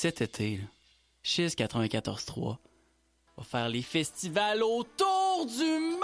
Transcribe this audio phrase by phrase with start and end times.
[0.00, 0.58] cet été,
[1.22, 2.56] Chiz 94.3
[3.36, 6.00] va faire les festivals autour du monde!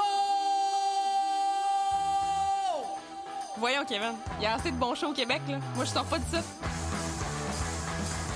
[3.56, 5.60] Voyons, Kevin, il y a assez de bons shows au Québec, là.
[5.74, 6.42] Moi, je sors pas de ça.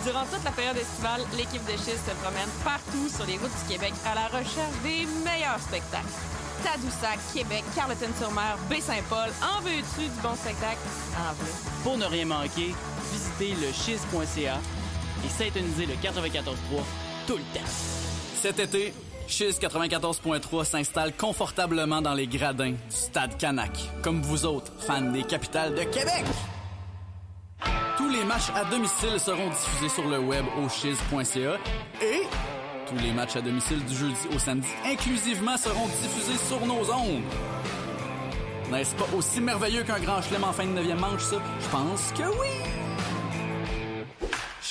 [0.07, 3.75] Durant toute la période estivale, l'équipe de Chiz se promène partout sur les routes du
[3.75, 6.09] Québec à la recherche des meilleurs spectacles.
[6.65, 10.81] Tadoussac, Québec, Carleton-sur-Mer, Baie-Saint-Paul, en veux-tu du bon spectacle?
[11.19, 11.53] En veux.
[11.83, 12.75] Pour ne rien manquer,
[13.13, 14.59] visitez le chiz.ca
[15.25, 16.53] et synthonisez le 94.3
[17.27, 17.67] tout le temps.
[18.35, 18.95] Cet été,
[19.27, 23.71] Chiz 94.3 s'installe confortablement dans les gradins du Stade Canac,
[24.03, 26.25] comme vous autres, fans des capitales de Québec.
[27.97, 31.59] Tous les matchs à domicile seront diffusés sur le web au chiz.ca
[32.03, 32.23] et
[32.89, 37.23] tous les matchs à domicile du jeudi au samedi inclusivement seront diffusés sur nos ondes.
[38.71, 41.37] N'est-ce pas aussi merveilleux qu'un grand chelem en fin de 9e manche, ça?
[41.61, 42.70] Je pense que oui!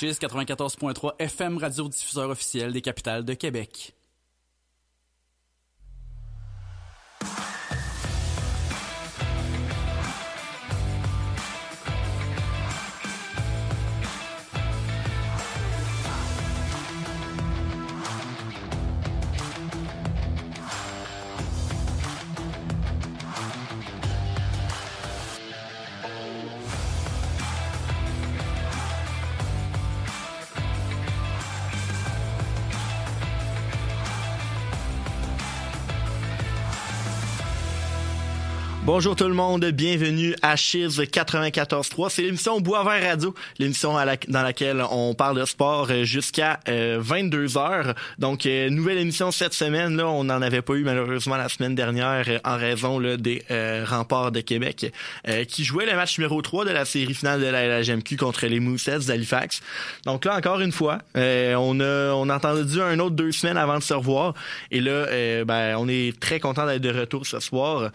[0.00, 3.94] Chiz 94.3 FM, radiodiffuseur officiel des capitales de Québec.
[38.92, 42.10] Bonjour tout le monde, bienvenue à Chiz 94.3.
[42.10, 47.94] C'est l'émission Boisvert Radio, l'émission dans laquelle on parle de sport euh, jusqu'à 22 heures.
[48.18, 49.96] Donc, euh, nouvelle émission cette semaine.
[49.96, 53.44] Là, on n'en avait pas eu malheureusement la semaine dernière euh, en raison là, des
[53.52, 54.92] euh, remparts de Québec
[55.28, 58.46] euh, qui jouaient le match numéro 3 de la série finale de la LHMQ contre
[58.46, 59.62] les Moussets d'Halifax.
[60.04, 63.56] Donc là, encore une fois, euh, on a on a entendu un autre deux semaines
[63.56, 64.34] avant de se revoir.
[64.72, 67.92] Et là, euh, ben, on est très content d'être de retour ce soir.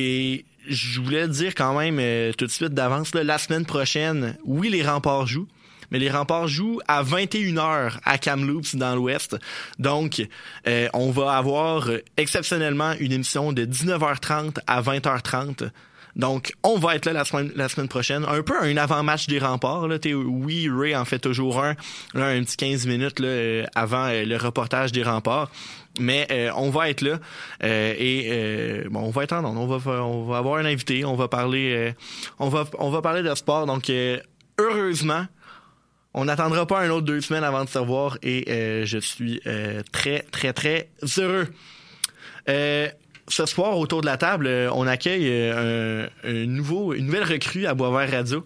[0.00, 4.68] Et je voulais dire quand même euh, tout de suite d'avance, la semaine prochaine, oui,
[4.68, 5.48] les remparts jouent.
[5.90, 9.36] Mais les remparts jouent à 21h à Kamloops dans l'Ouest.
[9.80, 10.24] Donc,
[10.68, 15.70] euh, on va avoir euh, exceptionnellement une émission de 19h30 à 20h30.
[16.14, 17.24] Donc, on va être là
[17.56, 18.24] la semaine, prochaine.
[18.28, 19.88] Un peu un avant-match des remparts.
[20.04, 21.74] Oui, Ray en fait toujours un,
[22.14, 23.20] un petit 15 minutes
[23.74, 25.50] avant le reportage des remparts.
[25.98, 27.18] Mais euh, on va être là
[27.64, 29.56] euh, et euh, bon, on va ondes.
[29.58, 31.04] On va on va avoir un invité.
[31.04, 31.92] On va parler euh,
[32.38, 33.66] on va on va parler de sport.
[33.66, 34.18] Donc euh,
[34.58, 35.26] heureusement,
[36.14, 39.40] on n'attendra pas un autre deux semaines avant de se revoir et euh, je suis
[39.92, 40.88] très très très
[41.18, 41.48] heureux.
[43.30, 47.74] Ce soir, autour de la table, on accueille un, un nouveau, une nouvelle recrue à
[47.74, 48.42] Boisvert Radio.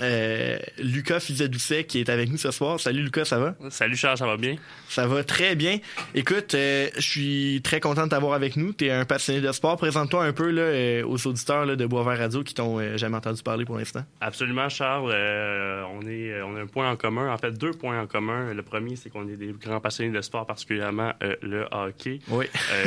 [0.00, 2.80] Euh, Lucas Fizet-Doucet qui est avec nous ce soir.
[2.80, 3.54] Salut Lucas, ça va?
[3.70, 4.56] Salut Charles, ça va bien?
[4.88, 5.78] Ça va très bien.
[6.14, 8.72] Écoute, euh, je suis très content de t'avoir avec nous.
[8.72, 9.76] Tu es un passionné de sport.
[9.76, 13.42] Présente-toi un peu là, euh, aux auditeurs là, de Boisvert Radio qui t'ont jamais entendu
[13.42, 14.04] parler pour l'instant.
[14.20, 15.12] Absolument, Charles.
[15.12, 18.52] On, est, on a un point en commun, en fait deux points en commun.
[18.52, 21.12] Le premier, c'est qu'on est des grands passionnés de sport, particulièrement
[21.42, 22.20] le hockey.
[22.28, 22.46] Oui.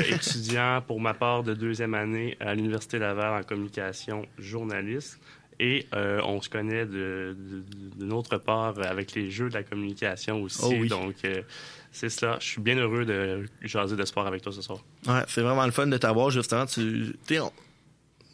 [0.10, 5.20] Étudiant pour ma part de deuxième année à l'Université Laval en communication journaliste.
[5.60, 7.36] Et euh, on se connaît de
[8.00, 10.60] notre part avec les jeux de la communication aussi.
[10.64, 10.88] Oh oui.
[10.88, 11.42] Donc, euh,
[11.92, 12.38] c'est cela.
[12.40, 14.80] Je suis bien heureux de jaser de sport avec toi ce soir.
[15.08, 16.66] Ouais, c'est vraiment le fun de t'avoir justement.
[16.68, 17.52] Tu, on-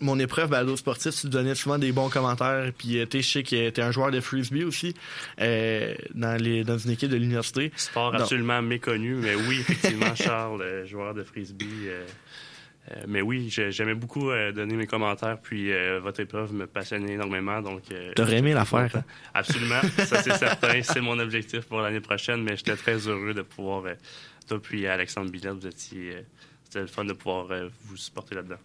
[0.01, 2.73] mon épreuve balado sportif, tu donnais souvent des bons commentaires.
[2.77, 4.93] Puis euh, je sais que t'es un joueur de frisbee aussi
[5.39, 7.71] euh, dans, les, dans une équipe de l'université.
[7.77, 11.87] Sport absolument méconnu, mais oui, effectivement, Charles, joueur de frisbee.
[12.91, 16.67] Euh, mais oui, j'ai- j'aimais beaucoup euh, donner mes commentaires, puis euh, votre épreuve me
[16.67, 17.61] passionnait énormément.
[17.61, 17.81] Donc,
[18.15, 18.89] T'aurais aimé la faire.
[18.95, 19.03] hein?
[19.33, 20.81] Absolument, ça c'est certain.
[20.83, 23.83] C'est mon objectif pour l'année prochaine, mais j'étais très heureux de pouvoir,
[24.47, 26.25] toi puis Alexandre Billet, vous étiez,
[26.65, 27.47] c'était le fun de pouvoir
[27.85, 28.57] vous supporter là-dedans.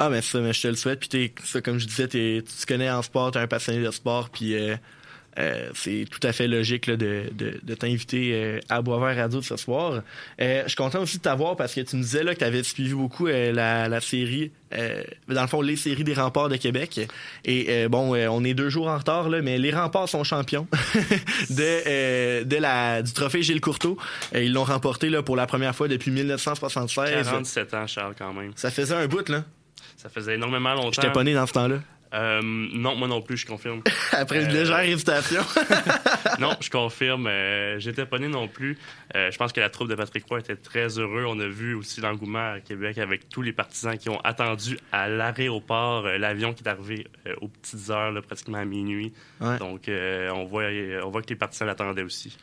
[0.00, 0.98] Ah, mais ça, mais je te le souhaite.
[1.08, 1.32] Puis,
[1.62, 4.28] comme je disais, tu te connais en sport, t'es un passionné de sport.
[4.28, 4.56] Puis,
[5.38, 9.42] euh, c'est tout à fait logique là, de, de, de t'inviter euh, à Boisvert Radio
[9.42, 10.02] ce soir.
[10.40, 12.44] Euh, je suis content aussi de t'avoir parce que tu me disais là, que tu
[12.44, 16.48] avais suivi beaucoup euh, la, la série, euh, dans le fond, les séries des remparts
[16.48, 17.00] de Québec.
[17.44, 20.24] Et euh, bon, euh, on est deux jours en retard, là, mais les remparts sont
[20.24, 20.66] champions
[21.50, 23.98] de, euh, de la, du trophée Gilles Courteau.
[24.34, 27.24] Ils l'ont remporté là, pour la première fois depuis 1976.
[27.24, 28.52] 47 ans, Charles, quand même.
[28.56, 29.44] Ça faisait un bout, là.
[29.96, 30.90] Ça faisait énormément longtemps.
[30.92, 31.76] J'étais pas né dans ce temps-là.
[32.14, 33.82] Euh, non, moi non plus, je confirme.
[34.12, 35.42] Après une Euh, légère hésitation.
[36.38, 37.26] non, je confirme.
[37.26, 38.78] euh, J'étais pas né non plus.
[39.14, 41.24] Je pense que la troupe de Patrick Roy était très heureux.
[41.28, 45.08] On a vu aussi l'engouement à Québec avec tous les partisans qui ont attendu à
[45.08, 47.06] l'aéroport l'avion qui est arrivé
[47.40, 49.12] aux petites heures, là, pratiquement à minuit.
[49.40, 49.58] Ouais.
[49.58, 50.64] Donc, on, voit,
[51.04, 52.36] on voit que les partisans l'attendaient aussi.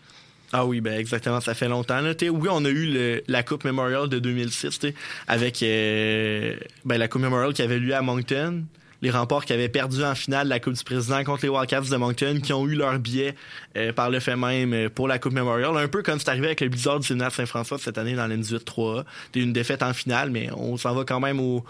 [0.53, 2.01] Ah oui, ben exactement, ça fait longtemps.
[2.01, 2.13] Là.
[2.13, 4.93] T'sais, Oui, on a eu le- la Coupe Memorial de 2006 t'sais,
[5.27, 8.65] avec euh, ben, la Coupe Memorial qui avait lieu à Moncton.
[9.01, 11.95] Les remparts qui avaient perdu en finale la Coupe du Président contre les Wildcats de
[11.97, 13.33] Moncton, qui ont eu leur billet
[13.75, 15.75] euh, par le fait même euh, pour la Coupe Memorial.
[15.75, 19.03] Un peu comme c'est arrivé avec le Blizzard du Sénat Saint-François cette année dans l'N18-3A.
[19.25, 21.65] C'était une défaite en finale, mais on s'en va quand même au,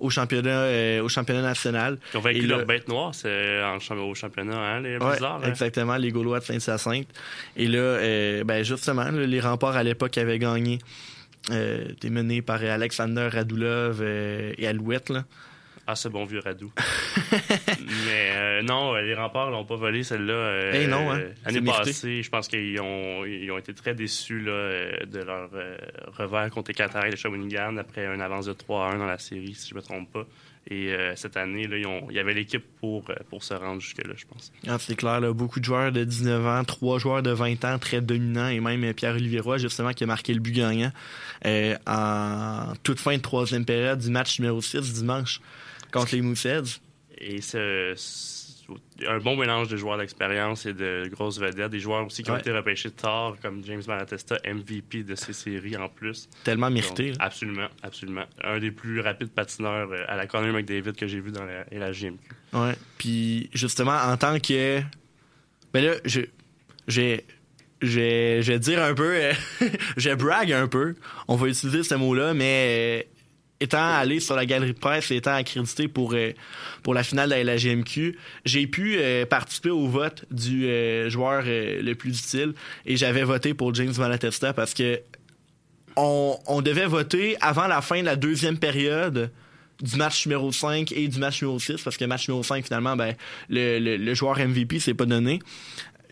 [0.00, 1.98] au championnat euh, au championnat national.
[2.12, 5.40] Ils ont vaincu là- leur bête noire c'est en au championnat, hein, les Ouais, Blizzards.
[5.44, 5.48] hein?
[5.48, 7.06] exactement, les Gaulois de Saint-Hyacinthe.
[7.56, 10.80] Et là, euh, ben justement, là, les remparts à l'époque avaient gagné.
[11.50, 15.10] Euh, T'es mené par Alexander Radulov euh, et Alouette.
[15.10, 15.24] Là.
[15.86, 16.72] Ah, ce bon vieux Radou.
[18.06, 20.32] Mais euh, non, les remparts l'ont pas volé, celle-là.
[20.32, 21.20] euh, Eh non, hein.
[21.44, 25.50] L'année passée, je pense qu'ils ont, ils ont été très déçus là, euh, de leur
[25.54, 25.76] euh,
[26.16, 29.18] revers contre les Qataris de Shawinigan après un avance de 3 à 1 dans la
[29.18, 30.24] série, si je me trompe pas.
[30.70, 34.14] Et cette année, là, ils ont- il y avait l'équipe pour, pour se rendre jusque-là,
[34.16, 34.52] je pense.
[34.68, 37.80] Ah, c'est clair, là, beaucoup de joueurs de 19 ans, trois joueurs de 20 ans
[37.80, 40.92] très dominants, et même Pierre-Olivier Roy, justement, qui a marqué le but gagnant
[41.86, 45.40] en toute fin de troisième période du match numéro 6 dimanche
[45.92, 46.80] contre les Mooseheads.
[47.18, 48.42] Et ce- ce-
[49.06, 52.36] un bon mélange de joueurs d'expérience et de grosses vedettes, des joueurs aussi qui ont
[52.38, 56.28] été repêchés tard, comme James Malatesta, MVP de ces séries en plus.
[56.44, 57.10] Tellement mérité.
[57.10, 57.24] Donc, là.
[57.26, 58.24] absolument, absolument.
[58.42, 61.64] Un des plus rapides patineurs euh, à la Connor McDavid que j'ai vu dans la,
[61.70, 62.18] la GMQ.
[62.54, 62.74] Ouais.
[62.98, 64.80] Puis justement, en tant que.
[65.74, 66.20] Ben là, je.
[66.88, 67.24] J'ai.
[67.82, 69.12] Je vais dire un peu.
[69.16, 69.32] euh,
[69.96, 70.94] je brague un peu.
[71.28, 73.08] On va utiliser ce mot-là, mais.
[73.62, 76.32] Étant allé sur la galerie de presse et étant accrédité pour, euh,
[76.82, 81.44] pour la finale de la GMQ, j'ai pu euh, participer au vote du euh, joueur
[81.46, 82.54] euh, le plus utile
[82.86, 85.00] et j'avais voté pour James Malatesta parce que
[85.96, 89.30] on, on devait voter avant la fin de la deuxième période
[89.80, 92.96] du match numéro 5 et du match numéro 6 parce que match numéro 5 finalement
[92.96, 93.14] ben
[93.48, 95.40] le, le, le joueur MVP s'est pas donné.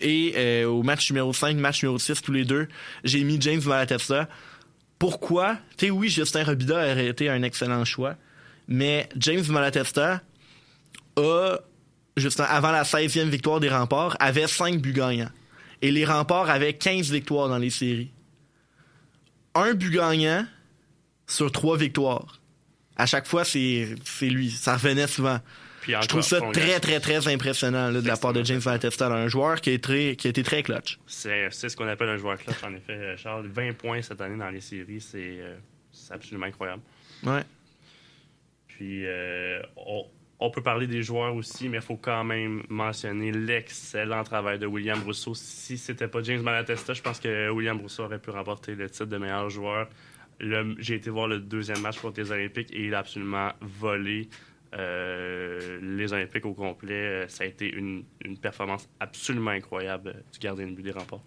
[0.01, 2.69] Et euh, au match numéro 5 match numéro 6 tous les deux
[3.05, 4.29] j'ai mis James Malatesta
[5.01, 5.59] pourquoi?
[5.77, 8.15] Tu sais oui Justin Robida aurait été un excellent choix
[8.69, 10.23] mais James Malatesta
[11.17, 11.59] a
[12.49, 15.31] avant la 16e victoire des remparts avait 5 buts gagnants
[15.83, 18.13] et les remparts avaient 15 victoires dans les séries
[19.55, 20.47] un but gagnant
[21.27, 22.41] sur trois victoires.
[22.97, 24.51] À chaque fois, c'est lui.
[24.51, 25.39] Ça revenait souvent.
[25.81, 29.07] Puis Je trouve ça très, très, très impressionnant là, de la part de James Malatesta.
[29.09, 30.99] Un joueur qui, est très, qui a été très clutch.
[31.07, 33.47] C'est ce qu'on appelle un joueur clutch, en effet, euh, Charles.
[33.47, 35.57] 20 points cette année dans les séries, c'est euh,
[36.11, 36.83] absolument incroyable.
[37.25, 37.43] Ouais.
[38.69, 40.07] Puis, euh, on,
[40.41, 44.67] on peut parler des joueurs aussi, mais il faut quand même mentionner l'excellent travail de
[44.67, 45.35] William Rousseau.
[45.35, 49.05] Si c'était pas James Malatesta, je pense que William Rousseau aurait pu remporter le titre
[49.05, 49.89] de meilleur joueur.
[50.79, 54.31] J'ai été voir le deuxième match contre les Olympiques et il a absolument volé
[54.75, 56.95] euh, les Olympiques au complet.
[56.95, 58.05] Euh, Ça a été une,
[58.41, 61.23] performance absolument incroyable euh, du gardien de but des remparts.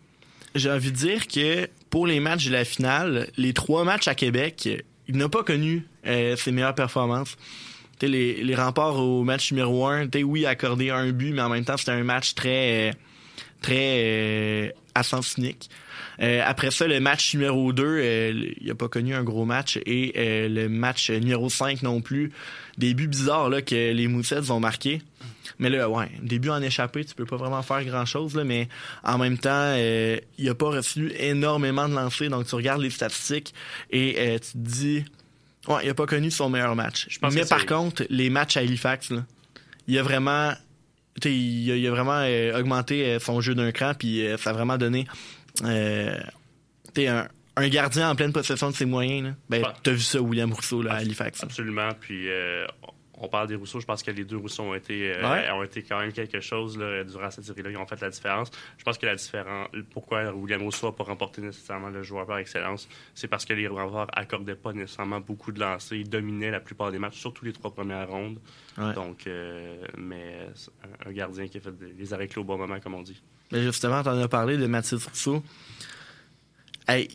[0.55, 4.15] J'ai envie de dire que pour les matchs de la finale, les trois matchs à
[4.15, 4.69] Québec,
[5.07, 7.37] il n'a pas connu ses meilleures performances.
[8.01, 11.77] Les, les remparts au match numéro 1, oui, accordé un but, mais en même temps,
[11.77, 12.91] c'était un match très,
[13.61, 15.69] très à sens unique.
[16.21, 19.79] Euh, après ça, le match numéro 2, euh, il n'a pas connu un gros match.
[19.85, 22.31] Et euh, le match numéro 5 non plus.
[22.77, 25.01] Des buts bizarres là, que les Moussettes ont marqués.
[25.59, 28.35] Mais là, ouais, début en échappé, tu peux pas vraiment faire grand-chose.
[28.35, 28.67] là, Mais
[29.03, 32.29] en même temps, euh, il a pas reçu énormément de lancers.
[32.29, 33.53] Donc, tu regardes les statistiques
[33.91, 35.05] et euh, tu te dis...
[35.67, 37.07] Ouais, il a pas connu son meilleur match.
[37.09, 39.25] Je pense Mais par contre, les matchs à Halifax, là,
[39.87, 40.53] il a vraiment...
[41.21, 44.25] tu sais, Il a, il a vraiment euh, augmenté euh, son jeu d'un cran, puis
[44.25, 45.07] euh, ça a vraiment donné
[45.63, 46.17] euh,
[46.93, 49.27] t'es un, un gardien en pleine possession de ses moyens.
[49.27, 49.35] Là.
[49.49, 51.43] Ben, t'as vu ça, William Rousseau, là, à Halifax.
[51.43, 51.89] Absolument.
[51.99, 52.65] Puis euh,
[53.23, 53.79] on parle des Rousseau.
[53.79, 55.49] Je pense que les deux Rousseau ont été, euh, Ouais.
[55.51, 57.71] ont été quand même quelque chose là, durant cette série-là.
[57.71, 58.51] Ils ont fait la différence.
[58.77, 62.37] Je pense que la différence, pourquoi William Rousseau n'a pas remporté nécessairement le joueur par
[62.39, 65.97] excellence, c'est parce que les renforts accordaient pas nécessairement beaucoup de lancers.
[65.97, 68.39] Ils dominaient la plupart des matchs, surtout les trois premières rondes.
[68.77, 68.93] Ouais.
[68.93, 70.49] Donc, euh, mais
[71.05, 73.21] un, gardien qui a fait les arrêts clés au bon moment, comme on dit.
[73.51, 75.43] Mais justement, t'en as parlé de Mathis Rousseau.
[76.87, 77.07] Hey,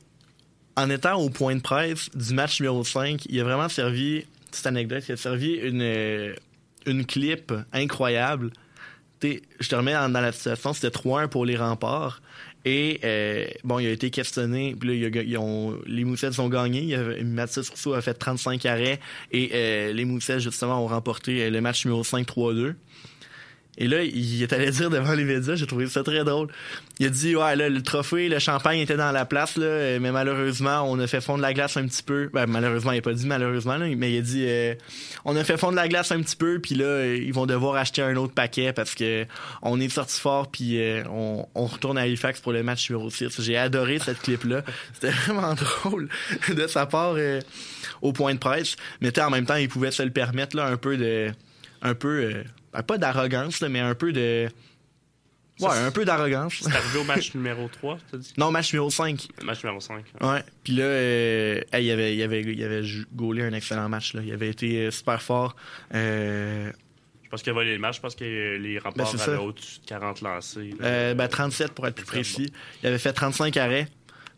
[0.76, 4.66] en étant au point de presse du match numéro 5, il a vraiment servi, petite
[4.66, 6.34] anecdote, il a servi une, euh,
[6.86, 8.50] une clip incroyable
[9.22, 12.22] je te remets dans, la situation, c'était 3-1 pour les remparts.
[12.64, 14.76] Et euh, bon, il a été questionné.
[14.78, 15.22] Puis là,
[15.86, 16.96] les Moussets ont gagné.
[17.24, 19.00] Mathis Rousseau a fait 35 arrêts.
[19.32, 22.74] Et euh, les Moussets, justement, ont remporté euh, le match numéro 5 3-2.
[23.80, 26.48] Et là, il est allé dire devant les médias, j'ai trouvé ça très drôle.
[26.98, 30.10] Il a dit, ouais, là, le trophée, le champagne était dans la place, là, mais
[30.10, 32.28] malheureusement, on a fait fondre la glace un petit peu.
[32.32, 34.74] Ben, malheureusement, il a pas dit malheureusement, là, mais il a dit, euh,
[35.24, 38.02] on a fait fondre la glace un petit peu, puis là, ils vont devoir acheter
[38.02, 39.24] un autre paquet parce que
[39.62, 43.08] on est sorti fort, puis euh, on, on, retourne à Halifax pour le match numéro
[43.08, 43.40] 6.
[43.40, 44.64] J'ai adoré cette clip-là.
[44.94, 46.08] C'était vraiment drôle
[46.48, 47.40] de sa part euh,
[48.02, 48.74] au point de presse.
[49.00, 51.30] Mais en même temps, il pouvait se le permettre, là, un peu de...
[51.80, 52.44] Un peu ben,
[52.86, 54.48] pas d'arrogance, mais un peu de.
[55.60, 56.60] Ouais, un peu d'arrogance.
[56.60, 58.32] C'est arrivé au match numéro 3, t'as dit?
[58.36, 59.28] Non, match numéro 5.
[59.42, 60.04] Match numéro 5.
[60.20, 60.44] Ouais.
[60.62, 62.82] Puis là, euh, il, avait, il, avait, il avait
[63.12, 64.14] gaulé un excellent match.
[64.14, 64.22] Là.
[64.24, 65.56] Il avait été euh, super fort.
[65.94, 66.70] Euh...
[67.24, 67.96] Je pense qu'il a volé le match.
[67.96, 70.74] Je pense que les remparts ben, avaient au-dessus de 40 lancés.
[70.80, 72.52] Euh, ben, 37 pour être plus précis.
[72.82, 73.88] Il avait fait 35 arrêts.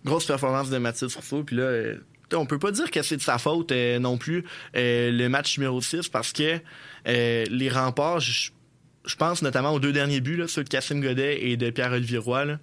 [0.04, 1.44] Grosse performance de Mathis Rousseau.
[1.44, 1.92] Puis là,
[2.32, 4.44] on peut pas dire que c'est de sa faute non plus,
[4.74, 6.58] le match numéro 6, parce que
[7.08, 8.50] euh, les remparts, je,
[9.18, 12.58] pense notamment aux deux derniers buts, là, ceux de Cassim Godet et de Pierre-Olivier Roy.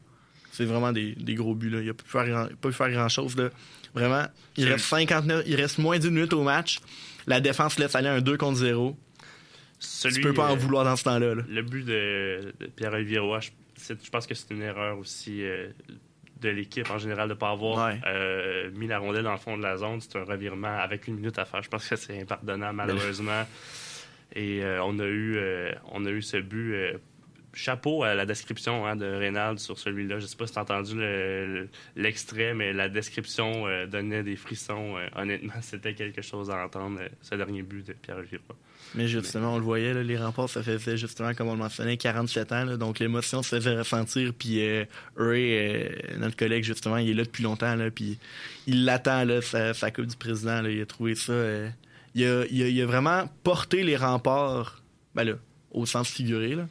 [0.51, 1.69] C'est vraiment des, gros buts.
[1.69, 1.81] Là.
[1.81, 3.35] Il n'a pas pu faire, grand-chose.
[3.93, 4.25] Vraiment,
[4.57, 6.79] il reste 59, il reste moins d'une minute au match.
[7.25, 8.97] La défense laisse aller un 2 contre 0.
[9.79, 11.35] Celui, tu peux pas en euh, vouloir dans ce temps-là.
[11.47, 15.67] Le but de, Pierre-Olivier Roy, je, pense que c'est une erreur aussi euh,
[16.41, 17.91] de l'équipe en général de ne pas avoir
[18.73, 20.01] mis la rondelle dans le fond de la zone.
[20.01, 21.61] C'est un revirement avec une minute à faire.
[21.61, 23.45] Je pense que c'est impardonnable, ben malheureusement.
[24.33, 26.73] Et euh, on, a eu, euh, on a eu ce but.
[26.73, 26.97] Euh,
[27.53, 30.19] chapeau à la description hein, de Reynald sur celui-là.
[30.19, 31.01] Je ne sais pas si tu as entendu
[31.95, 34.93] l'extrait, mais la description donnait des frissons.
[35.15, 38.43] honnêtement, c'était quelque chose à entendre, ce dernier but de Pierre Giroux.
[38.93, 42.51] Mais justement, on le voyait, les remports, ça faisait justement, comme on le mentionnait, 47
[42.51, 42.77] ans.
[42.77, 44.33] donc l'émotion se faisait ressentir.
[44.37, 44.61] Puis
[45.15, 47.75] Ray, notre collègue, justement, il est là depuis longtemps.
[47.75, 48.19] Là, puis
[48.67, 50.63] il l'attend, sa, sa Coupe du Président.
[50.63, 51.33] il a trouvé ça
[52.17, 54.81] il a, vraiment porté les remparts,
[55.15, 55.33] ben là,
[55.71, 56.67] au sens figuré, là,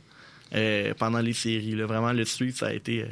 [0.54, 1.74] euh, pendant les séries.
[1.74, 1.86] Là.
[1.86, 3.06] Vraiment, le suivre, ça a été euh,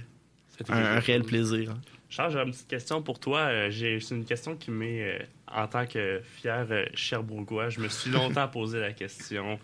[0.68, 1.70] un, réel plaisir.
[1.70, 1.80] Hein.
[2.08, 3.40] Charles, j'ai une petite question pour toi.
[3.40, 8.48] Euh, c'est une question qui m'est, en tant que fier Cherbourgois, je me suis longtemps
[8.52, 9.58] posé la question.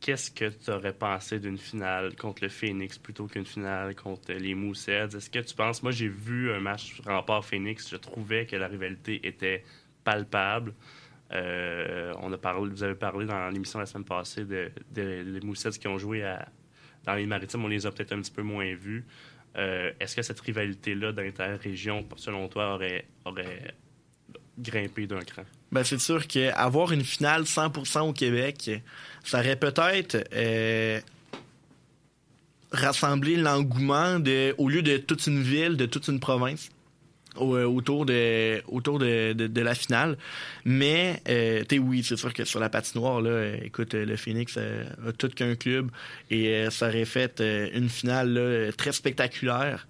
[0.00, 4.54] Qu'est-ce que tu aurais pensé d'une finale contre le Phoenix plutôt qu'une finale contre les
[4.54, 5.08] Moussets?
[5.14, 5.82] Est-ce que tu penses...
[5.82, 7.90] Moi, j'ai vu un match rempart-Phoenix.
[7.90, 9.62] Je trouvais que la rivalité était
[10.04, 10.74] palpable.
[11.32, 15.70] Euh, on a parlé, vous avez parlé dans l'émission la semaine passée de, les Moussets
[15.70, 16.24] qui ont joué
[17.04, 17.64] dans les maritimes.
[17.64, 19.04] On les a peut-être un petit peu moins vus.
[19.56, 23.74] Euh, est-ce que cette rivalité-là d'inter-région, selon toi, aurait, aurait
[24.58, 25.42] grimpé d'un cran?
[25.72, 28.70] Ben, c'est sûr qu'avoir une finale 100% au Québec,
[29.24, 31.00] ça aurait peut-être euh,
[32.72, 36.70] rassemblé l'engouement de, au lieu de toute une ville, de toute une province.
[37.38, 40.18] Euh, autour de autour de, de, la finale.
[40.64, 45.12] Mais euh, oui, c'est sûr que sur la patinoire, là, euh, écoute, le Phoenix a
[45.16, 45.90] tout qu'un club
[46.30, 47.40] et ça aurait fait
[47.72, 49.86] une finale très spectaculaire.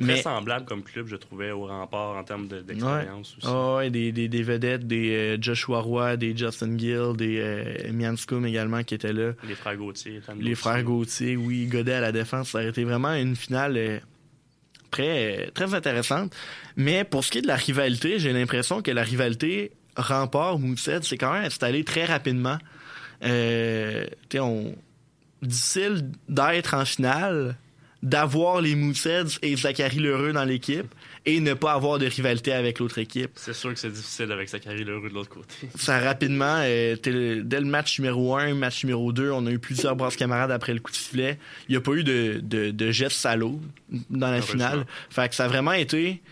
[0.00, 3.46] Très semblable comme club, je trouvais, au rempart en termes d'expérience aussi.
[3.46, 8.94] Oh, des, des, des, vedettes, des Joshua Roy, des Justin Gill, des Mianscombe également qui
[8.94, 9.32] étaient là.
[9.46, 10.20] Les frères Gauthier.
[10.38, 12.50] Les frères Gauthier, oui, Godet à la défense.
[12.50, 14.00] Ça aurait été vraiment une finale
[14.90, 16.34] très, très intéressante.
[16.76, 21.18] Mais pour ce qui est de la rivalité, j'ai l'impression que la rivalité rempart-Moussed c'est
[21.18, 22.58] quand même installé très rapidement.
[23.24, 24.74] Euh, on...
[25.42, 27.56] Difficile d'être en finale,
[28.02, 30.94] d'avoir les Mousseds et Zachary Lheureux dans l'équipe
[31.26, 33.30] et ne pas avoir de rivalité avec l'autre équipe.
[33.34, 35.54] C'est sûr que c'est difficile avec Zachary Leroux de l'autre côté.
[35.74, 39.96] Ça rapidement, euh, dès le match numéro 1, match numéro 2, on a eu plusieurs
[39.96, 41.38] brasses camarades après le coup de sifflet.
[41.68, 43.60] Il n'y a pas eu de, de, de gestes salauds
[44.08, 44.86] dans la finale.
[45.10, 46.22] Fait que ça a vraiment été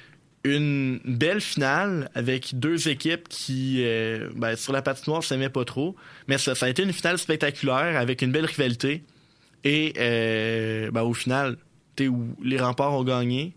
[0.45, 5.97] une belle finale avec deux équipes qui, euh, ben, sur la patinoire, s'aimaient pas trop.
[6.28, 9.02] Mais ça, ça, a été une finale spectaculaire avec une belle rivalité.
[9.64, 11.57] Et euh, ben, au final,
[12.00, 12.28] où?
[12.42, 13.54] Les remparts ont gagné.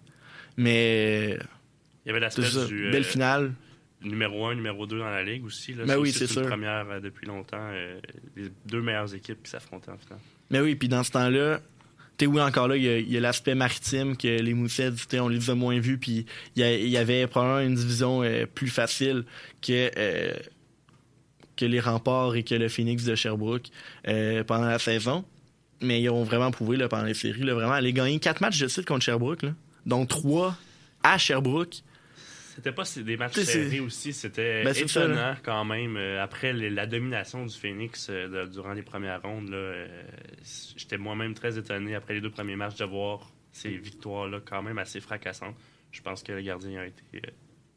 [0.61, 1.39] Mais.
[2.05, 2.91] Il y avait l'aspect du.
[2.91, 3.53] Belle euh, finale.
[4.03, 5.73] Numéro 1, numéro 2 dans la ligue aussi.
[5.73, 5.85] Là.
[5.85, 6.43] Ben oui, c'est sûr.
[6.43, 7.57] première euh, depuis longtemps.
[7.59, 7.99] Euh,
[8.35, 10.19] les deux meilleures équipes qui s'affrontaient en finale.
[10.49, 11.59] Mais oui, puis dans ce temps-là,
[12.17, 15.55] tu oui, encore là, il y a, l'aspect maritime que les Moussets, on les a
[15.55, 16.25] moins vus, puis
[16.55, 18.21] il y, avait probablement une division
[18.53, 19.23] plus facile
[19.59, 19.89] que,
[21.55, 23.69] que les remparts et que le Phoenix de Sherbrooke
[24.05, 25.25] pendant la saison.
[25.81, 28.59] Mais ils ont vraiment prouvé là, pendant les séries, là, vraiment, aller gagner quatre matchs
[28.59, 29.41] de suite contre Sherbrooke.
[29.41, 29.53] Là
[29.85, 30.55] donc trois
[31.03, 31.81] à Sherbrooke.
[32.55, 35.95] C'était pas des matchs serrés aussi, c'était Ben, ça, étonnant quand même.
[35.97, 39.88] euh, après les- la domination du Phoenix euh, de- durant les premières rondes, euh,
[40.75, 44.77] j'étais moi-même très étonné après les deux premiers matchs de voir ces victoires-là quand même
[44.77, 45.55] assez fracassantes.
[45.91, 47.03] Je pense que le gardien a, été,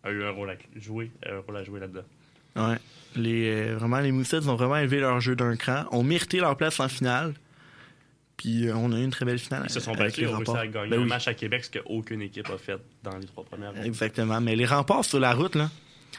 [0.03, 2.05] a eu un rôle à jouer, un rôle à jouer là-dedans.
[2.57, 2.77] Ouais.
[3.17, 6.57] Les, euh, vraiment, les Moussets ont vraiment élevé leur jeu d'un cran, ont mérité leur
[6.57, 7.35] place en finale.
[8.37, 9.63] Puis euh, on a eu une très belle finale.
[9.67, 10.63] Ils se sont battus, les ils ont réussi remparts.
[10.63, 11.09] à gagner Ben un oui.
[11.09, 13.85] match à Québec, ce qu'aucune équipe a fait dans les trois premières rondes.
[13.87, 14.41] Exactement.
[14.41, 15.71] Mais les remparts sur la route, là,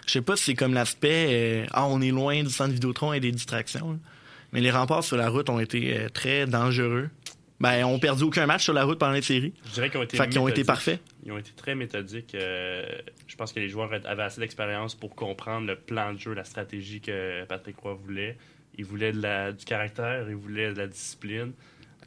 [0.08, 3.14] je sais pas si c'est comme l'aspect euh, Ah, on est loin du centre Vidéotron
[3.14, 3.92] et des distractions.
[3.92, 3.98] là.
[4.54, 7.10] Mais les remparts sur la route ont été euh, très dangereux.
[7.60, 9.54] Ben, on perdu aucun match sur la route pendant les séries.
[9.68, 10.68] Je dirais qu'ils ont été Fait qu'ils ont été méthodiques.
[10.68, 11.00] parfaits.
[11.26, 12.36] Ils ont été très méthodiques.
[12.36, 12.86] euh,
[13.28, 16.44] je pense que les joueurs avaient assez d'expérience pour comprendre le plan de jeu, la
[16.44, 18.38] stratégie que Patrick Roy voulait.
[18.78, 21.54] Il voulait de la- du caractère, il voulait de la discipline,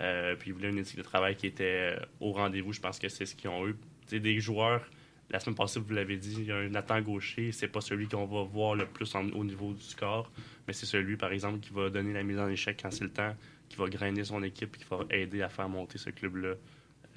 [0.01, 2.73] euh, puis il voulait une éthique de travail qui était euh, au rendez-vous.
[2.73, 3.75] Je pense que c'est ce qu'ils ont eu.
[4.11, 4.83] Des joueurs,
[5.31, 8.09] la semaine passée, vous l'avez dit, il y a un Nathan Gaucher, c'est pas celui
[8.09, 10.31] qu'on va voir le plus en- au niveau du score,
[10.67, 13.11] mais c'est celui, par exemple, qui va donner la mise en échec quand c'est le
[13.11, 13.35] temps,
[13.69, 16.49] qui va grainer son équipe, qui va aider à faire monter ce club-là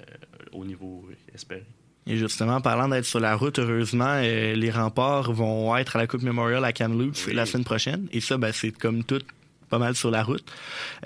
[0.00, 0.04] euh,
[0.52, 1.64] au niveau espéré.
[2.06, 6.06] Et justement, parlant d'être sur la route, heureusement, euh, les remparts vont être à la
[6.08, 7.32] Coupe Memorial à Kamloops Oui.
[7.34, 8.08] la semaine prochaine.
[8.12, 9.22] Et ça, ben, c'est comme tout
[9.72, 10.44] pas mal sur la route.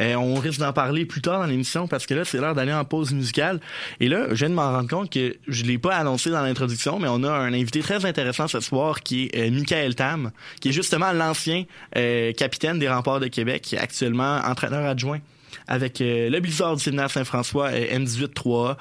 [0.01, 2.73] Euh, on risque d'en parler plus tard dans l'émission parce que là, c'est l'heure d'aller
[2.73, 3.61] en pause musicale.
[4.01, 6.99] Et là, je viens de m'en rendre compte que je l'ai pas annoncé dans l'introduction,
[6.99, 10.71] mais on a un invité très intéressant ce soir qui est euh, Michael Tam, qui
[10.71, 11.63] est justement l'ancien
[11.97, 15.21] euh, capitaine des remparts de Québec, qui est actuellement entraîneur adjoint
[15.69, 18.77] avec euh, le Blizzard du Saint-François euh, M18-3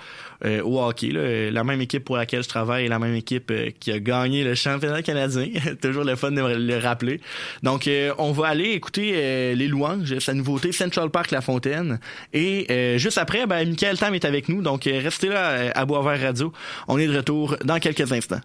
[0.46, 1.10] euh, au hockey.
[1.10, 1.51] là.
[1.51, 4.56] La même équipe pour laquelle je travaille est la même équipe qui a gagné le
[4.56, 5.48] championnat canadien.
[5.82, 7.22] Toujours le fun de le rappeler.
[7.63, 12.00] Donc, on va aller écouter les louanges, sa nouveauté Central Park La Fontaine.
[12.34, 14.62] Et juste après, ben, Michael Tam est avec nous.
[14.62, 16.51] Donc, restez là à Boisvert Radio.
[16.88, 18.42] On est de retour dans quelques instants.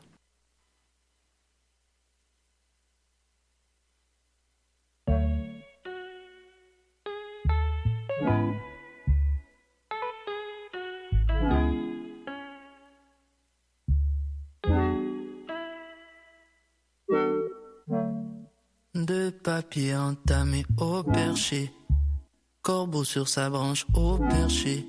[19.31, 21.73] De papier entamé au perché.
[22.63, 24.85] Corbeau sur sa branche au perché.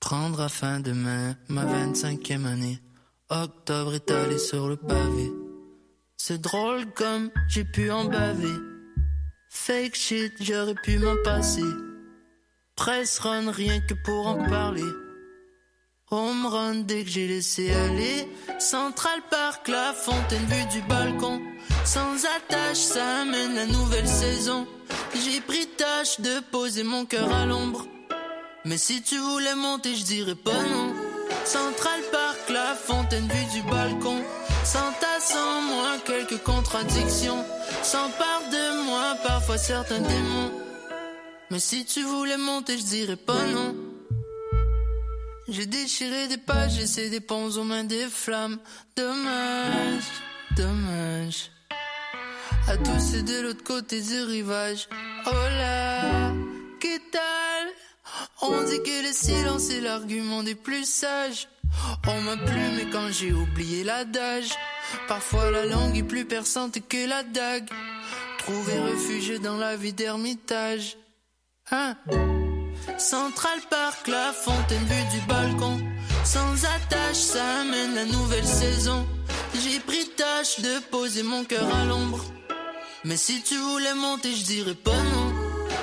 [0.00, 2.78] Prendra fin demain ma 25e année.
[3.28, 5.30] Octobre étalé sur le pavé.
[6.16, 8.56] C'est drôle comme j'ai pu en baver.
[9.50, 11.70] Fake shit, j'aurais pu m'en passer.
[12.74, 14.90] Press run, rien que pour en parler.
[16.10, 18.26] Home run dès que j'ai laissé aller.
[18.58, 21.51] Central Park, la fontaine vue du balcon.
[21.84, 24.66] Sans attache, ça amène la nouvelle saison.
[25.14, 27.86] J'ai pris tâche de poser mon cœur à l'ombre.
[28.64, 30.94] Mais si tu voulais monter, je dirais pas non.
[31.44, 34.22] Central Park, la fontaine vue du balcon.
[34.64, 37.44] Sans sans moi, quelques contradictions.
[37.82, 40.52] S'empare de moi, parfois certains démons.
[41.50, 43.76] Mais si tu voulais monter, je dirais pas non.
[45.48, 48.58] J'ai déchiré des pages, laissé des ponts aux mains des flammes.
[48.96, 50.04] Dommage,
[50.56, 51.51] dommage.
[52.68, 54.88] À tous c'est de l'autre côté du rivage.
[55.26, 56.32] Oh là,
[56.80, 57.68] que tal?
[58.40, 61.48] On dit que le silence est l'argument des plus sages.
[62.06, 64.50] On m'a plu, mais quand j'ai oublié l'adage,
[65.08, 67.68] parfois la langue est plus perçante que la dague.
[68.38, 70.96] Trouver refuge dans la vie d'ermitage.
[71.70, 71.96] Hein?
[72.98, 75.80] Central Park, la fontaine vue du balcon.
[76.24, 79.06] Sans attache, ça amène la nouvelle saison.
[79.54, 82.24] J'ai pris tâche de poser mon cœur à l'ombre.
[83.04, 85.32] Mais si tu voulais monter, je dirais pas non.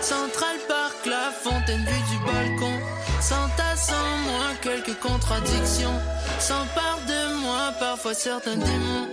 [0.01, 2.79] Central Park, la fontaine vue du balcon.
[3.19, 5.99] Sans ta, sans moi, quelques contradictions.
[6.39, 9.07] S'empare de moi, parfois certains démons.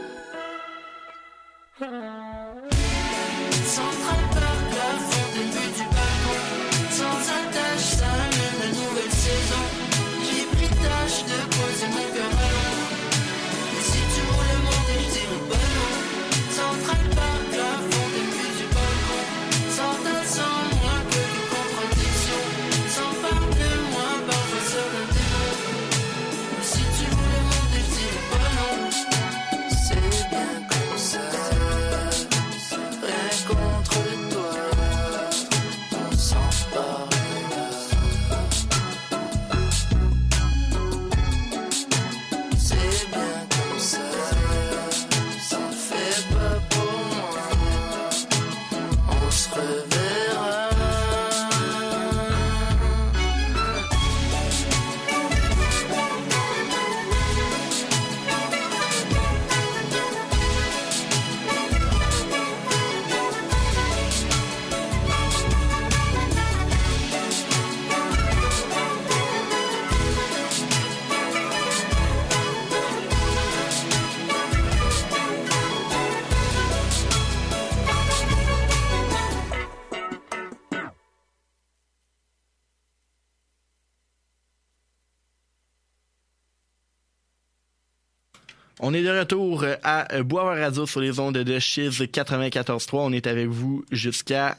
[88.88, 92.88] On est de retour à Boisvert Radio sur les ondes de Chiz 94.3.
[92.92, 94.58] On est avec vous jusqu'à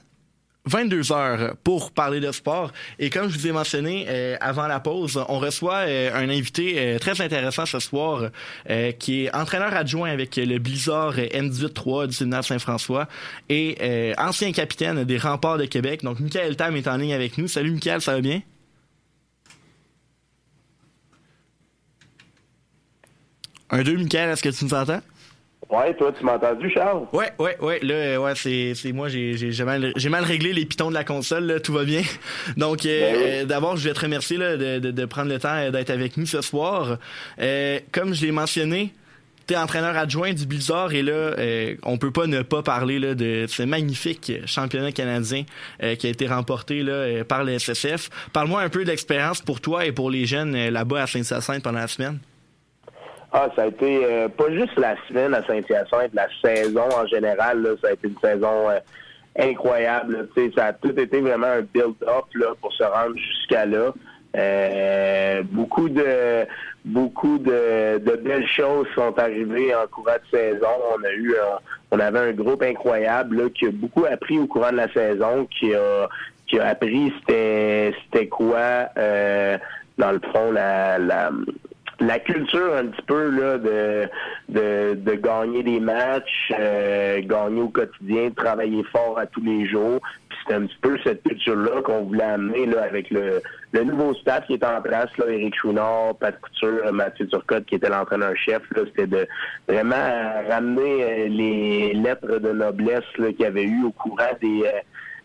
[0.66, 2.74] 22 heures pour parler de sport.
[3.00, 6.76] Et comme je vous ai mentionné euh, avant la pause, on reçoit euh, un invité
[6.78, 8.30] euh, très intéressant ce soir
[9.00, 13.08] qui est entraîneur adjoint avec le Blizzard N18-3 du Gymnase Saint-François
[13.48, 16.04] et ancien capitaine des Remparts de Québec.
[16.04, 17.48] Donc, Michael Tam est en ligne avec nous.
[17.48, 18.42] Salut, Michael, ça va bien?
[23.70, 25.02] Un, deux, Michael, est-ce que tu nous entends?
[25.70, 27.06] Ouais, toi, tu m'as entendu, Charles?
[27.12, 27.80] Ouais, ouais, ouais.
[27.82, 31.04] Là, ouais, c'est, c'est moi, j'ai, j'ai, mal, j'ai mal réglé les pitons de la
[31.04, 32.04] console, là, tout va bien.
[32.58, 35.40] Donc, euh, ben euh, d'abord, je vais te remercier là, de, de, de, prendre le
[35.40, 36.98] temps euh, d'être avec nous ce soir.
[37.42, 38.94] Euh, comme je l'ai mentionné,
[39.46, 42.98] tu es entraîneur adjoint du Blizzard et là, euh, on peut pas ne pas parler
[42.98, 45.44] là, de ce magnifique championnat canadien
[45.80, 48.10] qui a été remporté là, par le SSF.
[48.32, 51.80] Parle-moi un peu de l'expérience pour toi et pour les jeunes là-bas à Saint-Hyacinthe pendant
[51.80, 52.20] la semaine.
[53.32, 57.62] Ah, ça a été euh, pas juste la semaine à Saint-Hyacinthe, la saison en général,
[57.62, 58.80] là, ça a été une saison euh,
[59.38, 60.30] incroyable.
[60.56, 62.26] ça a tout été vraiment un build-up
[62.62, 63.94] pour se rendre jusqu'à là.
[64.36, 66.46] Euh, beaucoup de
[66.86, 70.68] beaucoup de, de, belles choses sont arrivées en courant de saison.
[70.98, 71.36] On a eu
[71.92, 75.48] on avait un groupe incroyable là, qui a beaucoup appris au courant de la saison,
[75.60, 76.08] qui a
[76.46, 81.32] qui a appris c'était c'était quoi dans le fond la, la
[82.00, 84.10] la culture un petit peu là de
[84.50, 90.00] de, de gagner des matchs, euh, gagner au quotidien, travailler fort à tous les jours.
[90.30, 94.14] Puis c'est un petit peu cette culture-là qu'on voulait amener là avec le, le nouveau
[94.16, 98.62] staff qui est en place, là, Éric Chouinard, Pat Couture, Mathieu Turcotte qui était l'entraîneur-chef.
[98.76, 99.28] C'était de
[99.68, 99.96] vraiment
[100.50, 104.80] ramener euh, les lettres de noblesse qu'il y avait eu au courant des euh,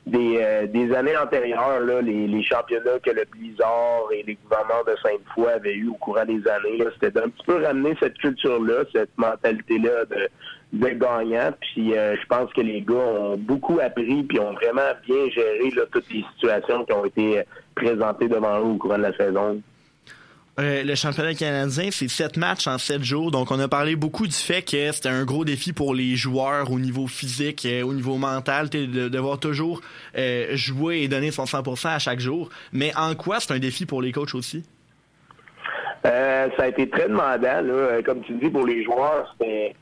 [0.07, 4.83] des, euh, des années antérieures, là, les, les, championnats que le Blizzard et les gouvernements
[4.87, 8.85] de Sainte-Foy avaient eu au courant des années, c'était d'un petit peu ramener cette culture-là,
[8.93, 10.29] cette mentalité-là de,
[10.73, 11.53] de gagnant.
[11.61, 15.71] Puis euh, je pense que les gars ont beaucoup appris puis ont vraiment bien géré
[15.77, 17.43] là, toutes les situations qui ont été
[17.77, 19.63] présentées devant eux au courant de la saison.
[20.61, 23.31] Euh, le championnat canadien, c'est sept matchs en sept jours.
[23.31, 26.71] Donc, on a parlé beaucoup du fait que c'était un gros défi pour les joueurs
[26.71, 29.81] au niveau physique, euh, au niveau mental, de devoir toujours
[30.19, 32.51] euh, jouer et donner son 100% à chaque jour.
[32.73, 34.65] Mais en quoi c'est un défi pour les coachs aussi?
[36.05, 37.63] ça a été très demandant.
[38.05, 39.75] Comme tu dis, pour les joueurs, c'était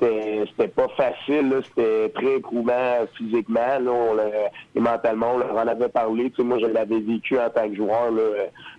[0.00, 3.78] c'était pas facile, c'était très éprouvant physiquement
[4.74, 5.34] et mentalement.
[5.34, 6.32] On leur en avait parlé.
[6.38, 8.12] Moi, je l'avais vécu en tant que joueur.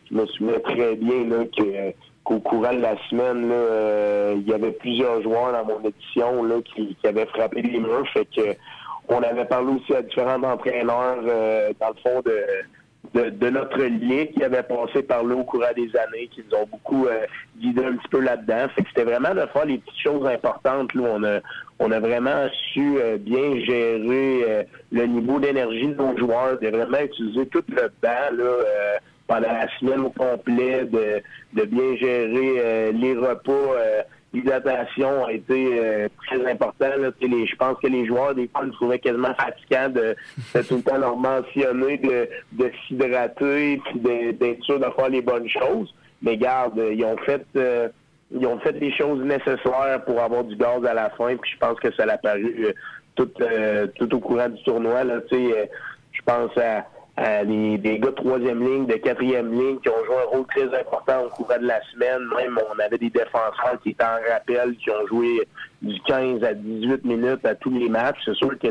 [0.10, 1.94] Je me souviens très bien là, que
[2.24, 6.56] qu'au courant de la semaine, euh, il y avait plusieurs joueurs dans mon édition là,
[6.64, 8.08] qui, qui avaient frappé les murs.
[8.14, 8.56] Fait que
[9.08, 12.44] on avait parlé aussi à différents entraîneurs euh, dans le fond de
[13.14, 16.68] de, notre lien qui avait passé par là au courant des années, qui nous ont
[16.68, 17.26] beaucoup euh,
[17.58, 18.68] guidé un petit peu là-dedans.
[18.76, 20.94] Fait que c'était vraiment de faire les petites choses importantes.
[20.94, 21.04] Là.
[21.10, 21.40] On a
[21.80, 26.68] on a vraiment su euh, bien gérer euh, le niveau d'énergie de nos joueurs, de
[26.68, 28.52] vraiment utiliser tout le banc là,
[29.30, 31.22] pendant la semaine au complet, de,
[31.54, 36.92] de bien gérer les repas l'hydratation a été euh, très importante.
[37.22, 40.16] je pense que les joueurs, des fois, ils trouvaient quasiment fatigant de,
[40.68, 45.50] tout le temps leur mentionner de, de s'hydrater puis d'être sûr de faire les bonnes
[45.50, 45.94] choses.
[46.22, 47.88] Mais garde, ils ont fait euh,
[48.32, 51.58] ils ont fait les choses nécessaires pour avoir du gaz à la fin, puis je
[51.58, 52.74] pense que ça l'a paru euh,
[53.16, 53.32] tout,
[53.96, 55.04] tout au courant du tournoi.
[55.04, 56.86] Là, je pense à
[57.20, 60.80] euh, des gars de troisième ligne, de quatrième ligne qui ont joué un rôle très
[60.80, 62.22] important au cours de la semaine.
[62.38, 65.48] Même on avait des défenseurs qui étaient en rappel, qui ont joué
[65.82, 68.20] du 15 à 18 minutes à tous les matchs.
[68.24, 68.68] C'est sûr que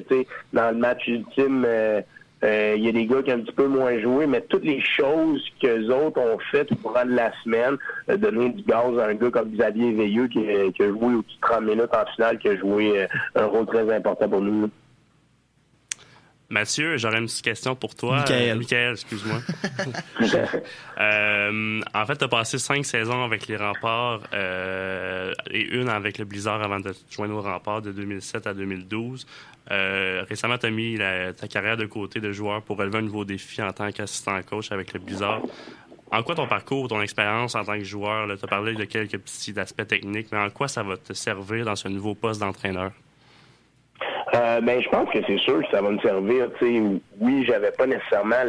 [0.54, 2.00] dans le match ultime, euh,
[2.42, 4.64] euh, il y a des gars qui ont un petit peu moins joué, mais toutes
[4.64, 7.76] les choses que autres ont faites au cours de la semaine,
[8.16, 11.62] donner du gaz à un gars comme Xavier Veilleux qui, qui a joué au 30
[11.62, 14.70] minutes en finale, qui a joué un rôle très important pour nous.
[16.50, 18.20] Mathieu, j'aurais une petite question pour toi.
[18.20, 18.56] Michael.
[18.56, 19.40] Michael, excuse-moi.
[20.98, 26.16] euh, en fait, tu as passé cinq saisons avec les remparts euh, et une avec
[26.16, 29.26] le Blizzard avant de joindre aux remparts de 2007 à 2012.
[29.70, 30.96] Euh, récemment, tu as mis
[31.36, 34.72] ta carrière de côté de joueur pour relever un nouveau défi en tant qu'assistant coach
[34.72, 35.42] avec le Blizzard.
[36.10, 39.18] En quoi ton parcours, ton expérience en tant que joueur, tu as parlé de quelques
[39.18, 42.92] petits aspects techniques, mais en quoi ça va te servir dans ce nouveau poste d'entraîneur?
[44.34, 46.48] Euh, ben, je pense que c'est sûr que ça va me servir.
[46.60, 46.80] sais,
[47.20, 48.44] Oui, j'avais pas nécessairement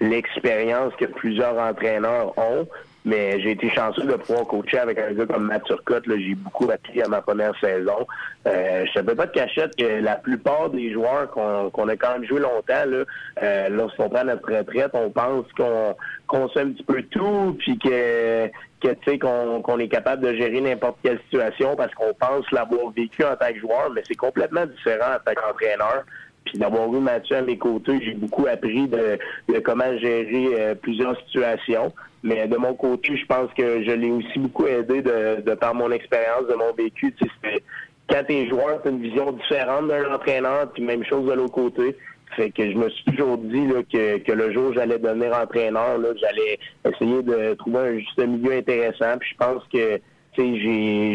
[0.00, 2.68] l'expérience que plusieurs entraîneurs ont,
[3.08, 6.04] mais j'ai été chanceux de pouvoir coacher avec un gars comme Matt Turcotte.
[6.06, 8.06] J'ai beaucoup appris à ma première saison.
[8.46, 12.12] Euh, je ne savais pas de cachette que la plupart des joueurs qu'on a quand
[12.12, 13.04] même joué longtemps, là,
[13.42, 18.50] euh, lorsqu'on prend notre retraite, on pense qu'on sait un petit peu tout, puis que
[18.80, 22.92] que tu sais qu'on est capable de gérer n'importe quelle situation parce qu'on pense l'avoir
[22.92, 26.04] vécu en tant que joueur, mais c'est complètement différent en tant qu'entraîneur.
[26.48, 29.18] Puis d'avoir eu Mathieu à mes côtés, j'ai beaucoup appris de,
[29.60, 31.92] comment gérer euh, plusieurs situations.
[32.22, 35.74] Mais de mon côté, je pense que je l'ai aussi beaucoup aidé de, de par
[35.74, 37.12] mon expérience, de mon vécu.
[37.12, 37.62] Tu sais,
[38.08, 41.96] quand t'es joueur, t'as une vision différente d'un entraîneur, puis même chose de l'autre côté.
[42.36, 45.34] Fait que je me suis toujours dit là, que, que le jour où j'allais devenir
[45.36, 49.18] entraîneur, là, j'allais essayer de trouver un juste milieu intéressant.
[49.18, 50.00] Puis je pense que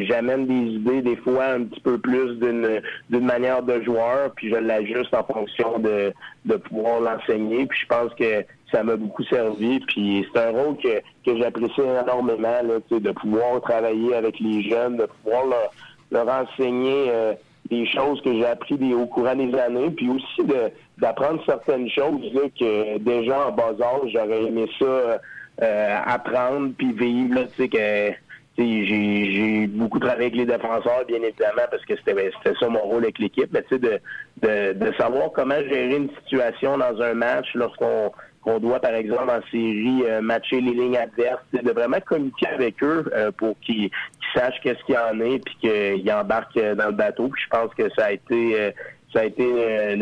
[0.07, 4.49] j'amène des idées des fois un petit peu plus d'une d'une manière de joueur, puis
[4.49, 6.13] je l'ajuste en fonction de,
[6.45, 7.65] de pouvoir l'enseigner.
[7.65, 9.79] Puis je pense que ça m'a beaucoup servi.
[9.81, 14.97] Puis c'est un rôle que, que j'apprécie énormément, là, de pouvoir travailler avec les jeunes,
[14.97, 15.71] de pouvoir leur,
[16.11, 17.33] leur enseigner euh,
[17.69, 22.31] des choses que j'ai appris au courant des années, puis aussi de d'apprendre certaines choses
[22.33, 25.19] là, que déjà en bas âge, j'aurais aimé ça
[25.61, 27.35] euh, apprendre puis vivre.
[27.35, 28.11] Là, tu sais, que
[28.57, 33.19] j'ai beaucoup travaillé avec les défenseurs, bien évidemment, parce que c'était ça mon rôle avec
[33.19, 33.99] l'équipe, mais de,
[34.41, 38.11] de, de, savoir comment gérer une situation dans un match lorsqu'on
[38.43, 42.83] qu'on doit, par exemple, en série, euh, matcher les lignes adverses, de vraiment communiquer avec
[42.83, 43.89] eux euh, pour qu'ils
[44.35, 47.31] sachent qu'est-ce qu'il y en est, puis qu'ils embarquent euh, dans le bateau.
[47.37, 48.73] Je pense que ça a été
[49.13, 49.45] ça a été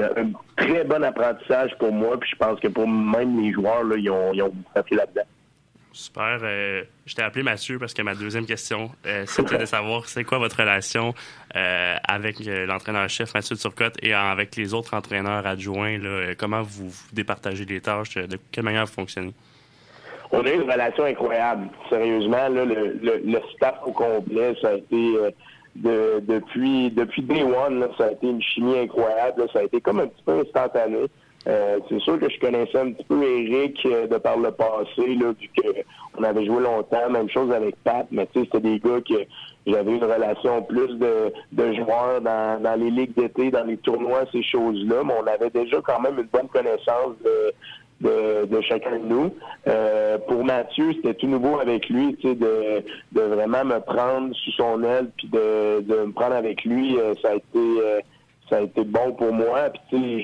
[0.01, 3.95] un très bon apprentissage pour moi, puis je pense que pour même les joueurs, là,
[3.97, 5.23] ils ont, ils ont là-dedans.
[5.93, 6.39] Super.
[6.41, 10.23] Euh, je t'ai appelé Mathieu parce que ma deuxième question, euh, c'était de savoir c'est
[10.23, 11.13] quoi votre relation
[11.55, 15.97] euh, avec l'entraîneur-chef Mathieu Turcotte et avec les autres entraîneurs adjoints.
[16.37, 18.15] comment vous, départagez les tâches?
[18.15, 19.33] De quelle manière vous fonctionnez?
[20.31, 21.67] On a une relation incroyable.
[21.89, 25.17] Sérieusement, le, staff au complet, ça a été
[25.75, 29.45] depuis depuis Day One, ça a été une chimie incroyable.
[29.51, 31.07] ça a été comme un petit peu instantané.
[31.47, 35.15] Euh, c'est sûr que je connaissais un petit peu Eric euh, de par le passé,
[35.15, 35.49] là, vu
[36.15, 39.25] qu'on avait joué longtemps, même chose avec Pat, mais tu sais, c'était des gars que
[39.65, 44.25] j'avais une relation plus de, de joueurs dans, dans les ligues d'été, dans les tournois,
[44.31, 47.53] ces choses-là, mais on avait déjà quand même une bonne connaissance de,
[48.07, 49.33] de, de, chacun de nous.
[49.67, 54.35] Euh, pour Mathieu, c'était tout nouveau avec lui, tu sais, de, de vraiment me prendre
[54.35, 56.97] sous son aile, puis de, de me prendre avec lui.
[57.23, 58.03] ça a été
[58.51, 59.69] ça a été bon pour moi.
[59.69, 60.21] Puis tu sais,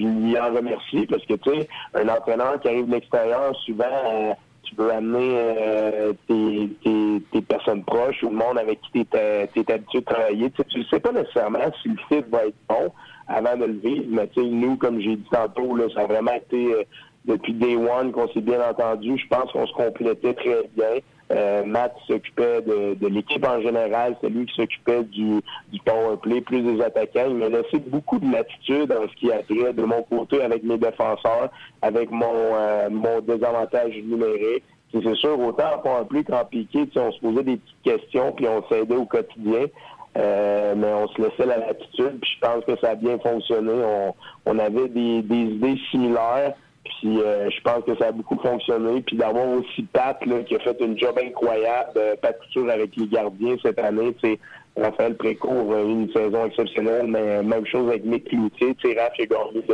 [0.00, 3.84] je, lui en remercie parce que tu sais, un entraîneur qui arrive de l'extérieur, souvent
[3.84, 9.04] euh, tu peux amener euh, tes, tes, tes, personnes proches ou le monde avec qui
[9.04, 10.50] tu es, habitué de travailler.
[10.50, 12.90] Tu tu sais pas nécessairement si le fit va être bon
[13.28, 16.06] avant de le vivre, mais tu sais, nous, comme j'ai dit tantôt, là, ça a
[16.06, 16.82] vraiment été euh,
[17.26, 19.18] depuis day one qu'on s'est bien entendu.
[19.18, 21.00] Je pense qu'on se complétait très bien.
[21.32, 25.40] Euh, Matt s'occupait de, l'équipe en général, c'est lui qui s'occupait du,
[25.72, 27.26] du power play, plus des attaquants.
[27.28, 30.62] Il m'a laissé beaucoup de latitude en ce qui a trait de mon côté avec
[30.62, 31.50] mes défenseurs,
[31.82, 34.62] avec mon, euh, mon désavantage numérique.
[34.92, 38.46] C'est sûr, autant en power play qu'en piqué, on se posait des petites questions, puis
[38.46, 39.66] on s'aidait au quotidien.
[40.16, 43.72] Euh, mais on se laissait la latitude, puis je pense que ça a bien fonctionné.
[43.72, 44.14] On,
[44.46, 46.54] on avait des, des idées similaires.
[47.00, 49.00] Puis euh, je pense que ça a beaucoup fonctionné.
[49.02, 52.96] Puis d'avoir aussi Pat là, qui a fait une job incroyable, euh, Pat Couture avec
[52.96, 54.38] les gardiens cette année, tu
[54.76, 59.24] Raphaël Précourt a eu une saison exceptionnelle, mais même chose avec Mick Cloutier, Raph a
[59.24, 59.64] gagné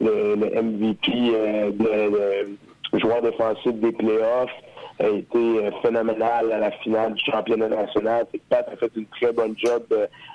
[0.00, 4.50] le, le, MVP euh, de, joueur défensif des playoffs
[4.98, 8.26] a été phénoménal à la finale du championnat national.
[8.50, 9.82] Pat a fait une très bonne job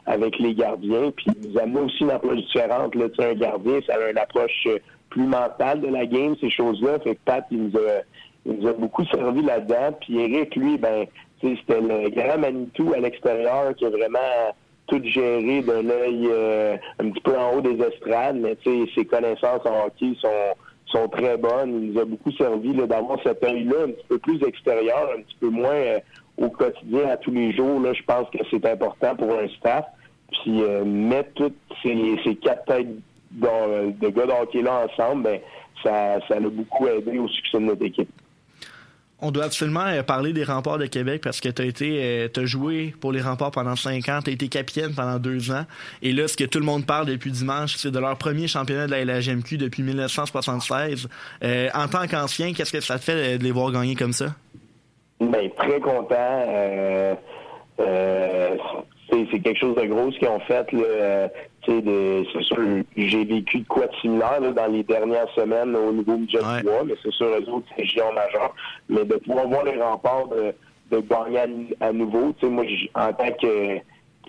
[0.05, 1.11] avec les gardiens.
[1.15, 2.95] Puis il nous a amené aussi une approche différente.
[2.95, 4.67] Là, un gardien, ça a une approche
[5.09, 6.99] plus mental de la game, ces choses-là.
[6.99, 8.01] Fait que Pat, il nous a,
[8.45, 9.97] il nous a beaucoup servi là-dedans.
[9.99, 11.05] Puis Eric, lui, ben,
[11.41, 14.19] c'était le grand Manitou à l'extérieur qui a vraiment
[14.87, 19.65] tout géré d'un œil euh, un petit peu en haut des estrades, mais ses connaissances
[19.65, 21.83] en hockey sont, sont très bonnes.
[21.83, 25.37] Il nous a beaucoup servi d'avoir cet œil-là un petit peu plus extérieur, un petit
[25.39, 25.99] peu moins euh,
[26.37, 27.79] au quotidien, à tous les jours.
[27.81, 29.85] Là, je pense que c'est important pour un staff.
[30.31, 32.87] Puis euh, mettre toutes ces, ces quatre têtes
[33.31, 35.39] de gars de là ensemble, ben,
[35.83, 38.09] ça, ça a beaucoup aidé au succès de notre équipe.
[39.19, 42.27] On doit absolument euh, parler des remparts de Québec parce que tu as été euh,
[42.35, 45.63] as joué pour les remparts pendant cinq ans, tu as été capitaine pendant deux ans.
[46.03, 48.85] Et là, ce que tout le monde parle depuis dimanche, c'est de leur premier championnat
[48.85, 51.09] de la LHMQ depuis 1976.
[51.43, 54.27] Euh, en tant qu'ancien, qu'est-ce que ça te fait de les voir gagner comme ça?
[55.19, 57.17] Ben, très content.
[59.09, 60.71] c'est quelque chose de gros ce qu'ils ont fait.
[60.71, 61.29] Là,
[61.67, 62.57] c'est sûr,
[62.95, 66.63] j'ai vécu de quoi de similaire dans les dernières semaines au niveau du ouais.
[66.85, 68.55] mais c'est sûr, eux autres, c'est géant majeur.
[68.87, 70.53] Mais de pouvoir voir les remparts de,
[70.91, 72.63] de gagner à, nouveau, moi,
[72.95, 73.79] en tant que,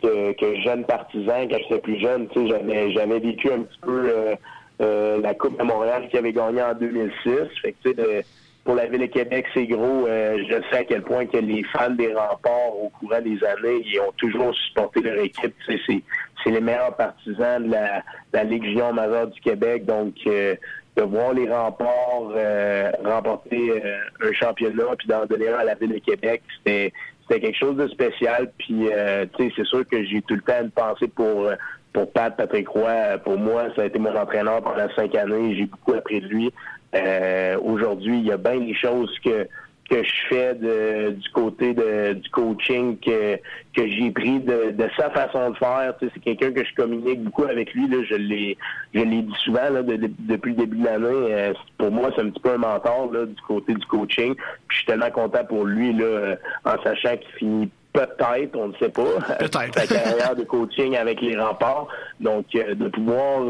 [0.02, 4.34] que, jeune partisan, quand j'étais plus jeune, j'avais, j'avais vécu un petit peu euh,
[4.80, 7.30] euh, la Coupe de Montréal qui avait gagné en 2006.
[7.62, 8.22] Fait que, de,
[8.68, 10.06] pour la Ville de Québec, c'est gros.
[10.06, 13.82] Euh, je sais à quel point que les fans des remparts, au courant des années,
[13.82, 15.54] ils ont toujours supporté leur équipe.
[15.66, 18.02] C'est, les meilleurs partisans de la,
[18.34, 19.86] la Légion majeure du Québec.
[19.86, 20.54] Donc, euh,
[20.96, 23.82] de voir les remparts euh, remporter
[24.20, 26.92] un championnat puis d'en donner un à la Ville de Québec, c'était
[27.26, 28.52] quelque chose de spécial.
[28.58, 28.90] Puis,
[29.38, 31.50] c'est sûr que j'ai tout le temps une pensée pour
[31.94, 33.16] pour Pat Patrick Roy.
[33.24, 35.56] Pour moi, ça a été mon entraîneur pendant cinq années.
[35.56, 36.52] J'ai beaucoup appris de lui.
[36.94, 39.46] Euh, aujourd'hui, il y a bien des choses que
[39.88, 43.36] que je fais de, du côté de, du coaching que,
[43.74, 45.94] que j'ai pris de, de, sa façon de faire.
[45.98, 47.88] Tu sais, c'est quelqu'un que je communique beaucoup avec lui.
[47.88, 47.98] Là.
[48.08, 48.58] Je l'ai
[48.94, 51.32] je l'ai dit souvent là, depuis le début de l'année.
[51.32, 54.34] Euh, pour moi, c'est un petit peu un mentor là, du côté du coaching.
[54.34, 58.74] Puis je suis tellement content pour lui là, en sachant qu'il finit peut-être, on ne
[58.74, 59.02] sait pas,
[59.50, 61.88] sa carrière de coaching avec les remparts.
[62.20, 63.40] Donc, euh, de pouvoir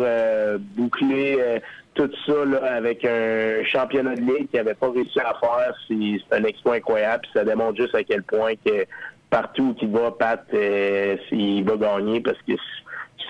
[0.77, 1.61] boucler
[2.07, 6.37] tout ça là, avec un championnat de ligue qui n'avait pas réussi à faire, c'est
[6.37, 7.25] un exploit incroyable.
[7.33, 8.85] ça démontre juste à quel point que
[9.31, 12.53] partout où il va, Pat, euh, il va gagner parce que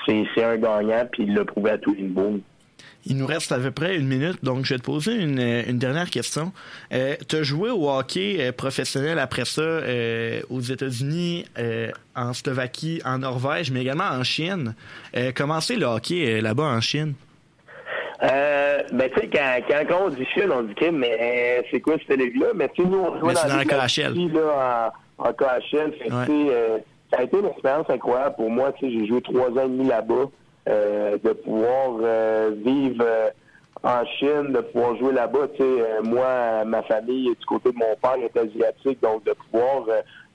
[0.07, 2.41] c'est un gagnant, puis il l'a prouvé à tous les niveaux.
[3.05, 6.11] Il nous reste à peu près une minute, donc je vais te poser une, dernière
[6.11, 6.53] question.
[6.93, 9.81] Euh, tu as joué au hockey euh, professionnel après ça
[10.51, 11.47] aux États-Unis,
[12.15, 14.75] en Slovaquie, en Norvège, mais également en Chine.
[15.35, 17.15] comment c'est le hockey là-bas en Chine?
[18.23, 21.95] Euh, ben, tu sais, quand, quand, on dit Chine, on dit mais euh, c'est quoi
[22.07, 22.49] cette ligue-là?
[22.55, 24.33] Mais tu sais, nous, on dans, la KHL.
[24.33, 25.93] Là, en, en KHL.
[25.93, 26.51] Fait, ouais.
[26.51, 26.79] euh,
[27.13, 28.73] ça a été une expérience incroyable pour moi.
[28.73, 30.27] Tu sais, j'ai joué trois ans et demi là-bas.
[30.69, 33.31] Euh, de pouvoir euh, vivre euh,
[33.83, 35.49] en Chine, de pouvoir jouer là-bas.
[35.57, 39.85] Tu sais, moi, ma famille, du côté de mon père, est asiatique, donc de pouvoir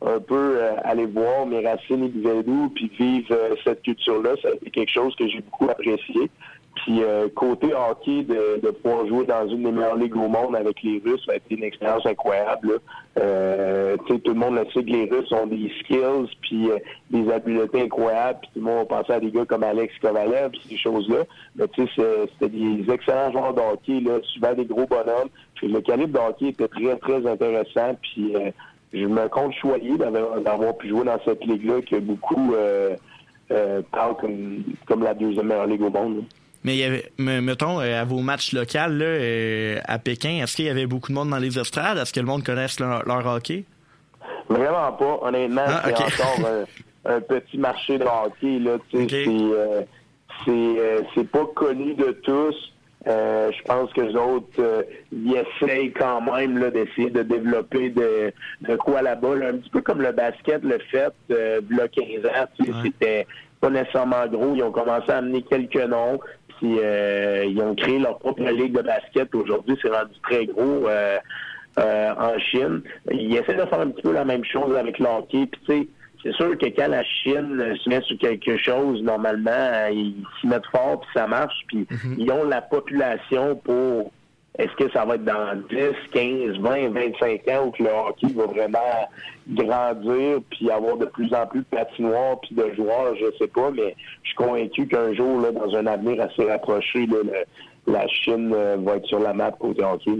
[0.03, 4.91] un peu aller voir mes racines et puis vivre cette culture-là, ça a été quelque
[4.91, 6.31] chose que j'ai beaucoup apprécié.
[6.75, 10.55] Puis euh, côté hockey, de, de, pouvoir jouer dans une des meilleures ligues au monde
[10.55, 12.79] avec les Russes, ça a été une expérience incroyable.
[13.19, 16.79] Euh, tout le monde le sait que les Russes ont des skills, puis euh,
[17.11, 18.39] des habiletés incroyables.
[18.41, 21.23] Puis tout le monde pensait à des gars comme Alex Kovalev, puis ces choses-là.
[21.55, 25.29] Mais tu sais, c'était des excellents joueurs de hockey, là, souvent des gros bonhommes.
[25.55, 27.95] Puis le calibre de hockey était très, très intéressant.
[28.01, 28.49] Puis euh,
[28.91, 32.53] je me compte choyé d'avoir pu jouer dans cette ligue-là que beaucoup
[33.91, 36.23] parlent comme, comme la deuxième meilleure ligue au monde.
[36.63, 40.55] Mais il y avait, mettons, euh, à vos matchs locaux là, euh, à Pékin, est-ce
[40.55, 41.97] qu'il y avait beaucoup de monde dans les estrades?
[41.97, 43.65] Est-ce que le monde connaisse leur, hockey?
[44.49, 45.19] Vraiment pas.
[45.23, 46.65] Honnêtement, ah, c'est encore
[47.05, 48.59] un, petit marché de hockey.
[48.59, 49.25] Là, okay.
[50.45, 52.55] C'est c'est pas connu de tous.
[53.05, 58.31] Euh, je pense que les autres, ils essayent quand même là, d'essayer de développer de,
[58.61, 59.33] de quoi là-bas.
[59.33, 61.89] un petit peu comme le basket le fait euh, il
[62.21, 62.81] 15 ans.
[62.83, 63.27] C'était
[63.59, 64.55] pas nécessairement gros.
[64.55, 66.19] Ils ont commencé à amener quelques noms.
[66.63, 69.33] Euh, ils ont créé leur propre ligue de basket.
[69.35, 71.17] Aujourd'hui, c'est rendu très gros euh,
[71.79, 72.81] euh, en Chine.
[73.11, 75.47] Ils essaient de faire un petit peu la même chose avec l'hockey.
[75.47, 75.87] Puis tu sais,
[76.23, 80.65] c'est sûr que quand la Chine se met sur quelque chose, normalement, ils s'y mettent
[80.71, 81.55] fort, puis ça marche.
[81.67, 82.15] Puis mm-hmm.
[82.17, 84.11] ils ont la population pour
[84.59, 85.77] est-ce que ça va être dans 10,
[86.13, 89.09] 15, 20, 25 ans où que le hockey va vraiment
[89.49, 93.71] grandir puis avoir de plus en plus de patinoires puis de joueurs, je sais pas,
[93.71, 97.07] mais je suis convaincu qu'un jour, là, dans un avenir assez rapproché,
[97.87, 100.11] la Chine euh, va être sur la map côté hockey.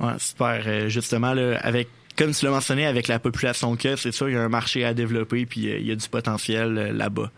[0.00, 0.62] Ouais, super.
[0.66, 1.88] Euh, justement, là, avec
[2.18, 4.84] comme tu l'as mentionné, avec la population que c'est sûr, il y a un marché
[4.86, 7.30] à développer puis euh, il y a du potentiel là-bas.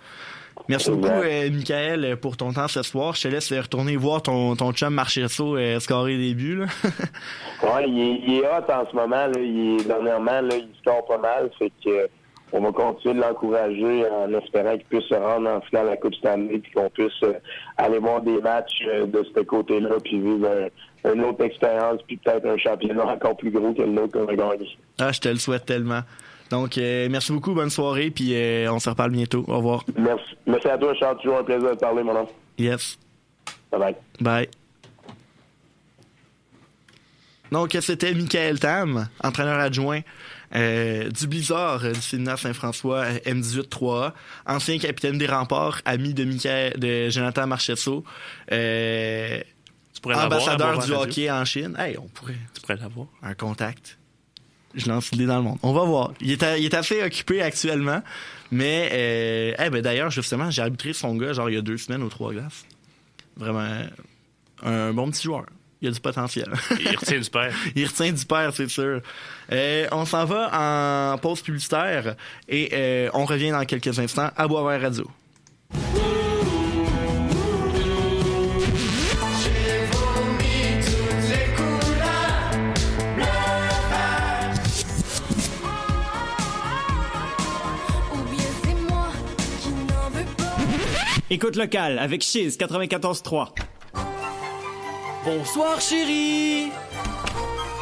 [0.68, 3.14] Merci beaucoup, euh, Michael, pour ton temps ce soir.
[3.14, 6.57] Je te laisse retourner voir ton, ton chum Marchesso euh, scorer des buts.
[6.57, 6.66] Là.
[7.62, 9.26] ouais, il est, il est hot en ce moment.
[9.26, 9.38] Là.
[9.38, 11.50] Il dernièrement, là, il score pas mal.
[11.59, 12.07] Fait que, euh,
[12.52, 15.96] on va continuer de l'encourager en espérant qu'il puisse se rendre en finale à la
[15.96, 17.35] Coupe Stanley et qu'on puisse euh,
[17.78, 20.48] aller voir des matchs de ce côté-là puis vivre
[21.04, 24.35] une autre expérience puis peut-être un championnat encore plus gros que le nôtre qu'on a
[24.35, 24.78] gagné.
[24.98, 26.00] Ah, je te le souhaite tellement.
[26.50, 29.44] Donc, euh, merci beaucoup, bonne soirée, puis euh, on se reparle bientôt.
[29.48, 29.84] Au revoir.
[29.96, 30.37] Merci.
[30.46, 31.18] Merci à toi, Charles.
[31.18, 32.26] Toujours un plaisir de parler, mon homme.
[32.56, 32.98] Yes.
[33.70, 33.96] Bye bye.
[34.20, 34.48] Bye.
[37.50, 40.00] Donc, c'était Michael Tam, entraîneur adjoint
[40.54, 44.12] euh, du Blizzard du Sénat Saint-François M18-3A,
[44.46, 48.04] ancien capitaine des remparts, ami de, Michael, de Jonathan Marchesso,
[48.52, 49.40] euh,
[50.04, 51.74] ambassadeur du hockey en Chine.
[51.78, 52.36] Hey, on pourrait.
[52.55, 53.07] Tu pourrais l'avoir.
[53.22, 53.99] Un contact.
[54.79, 55.59] Je lance l'idée dans le monde.
[55.62, 56.12] On va voir.
[56.20, 58.03] Il est, il est assez occupé actuellement,
[58.51, 61.76] mais euh, eh ben d'ailleurs justement, j'ai arbitré son gars genre il y a deux
[61.76, 62.64] semaines aux trois glaces.
[63.37, 63.85] Vraiment
[64.62, 65.47] un bon petit joueur.
[65.81, 66.53] Il a du potentiel.
[66.81, 67.55] Il retient du père.
[67.76, 69.01] il retient du père, c'est sûr.
[69.53, 72.16] Euh, on s'en va en pause publicitaire
[72.49, 75.09] et euh, on revient dans quelques instants à Boisvert Radio.
[91.31, 93.49] Écoute locale avec Chiz 94.3.
[95.26, 96.70] Bonsoir chérie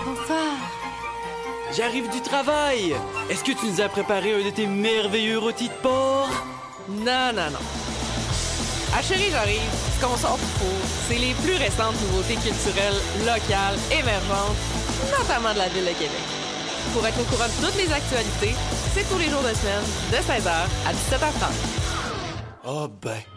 [0.05, 0.57] Bonsoir.
[1.77, 2.97] J'arrive du travail
[3.31, 6.29] Est-ce que tu nous as préparé un de tes merveilleux rôtis de porc?
[6.89, 7.65] Non, non, non.
[8.93, 9.71] Ah chérie, j'arrive.
[9.95, 14.59] Ce qu'on sort du four, c'est les plus récentes nouveautés culturelles, locales, émergentes,
[15.17, 16.27] notamment de la ville de Québec.
[16.93, 18.57] Pour être au courant de toutes les actualités,
[18.93, 21.87] c'est tous les jours de semaine, de 16h à 17h30.
[22.67, 23.36] Oh ben...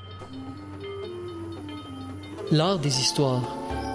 [2.51, 3.43] L'art des histoires.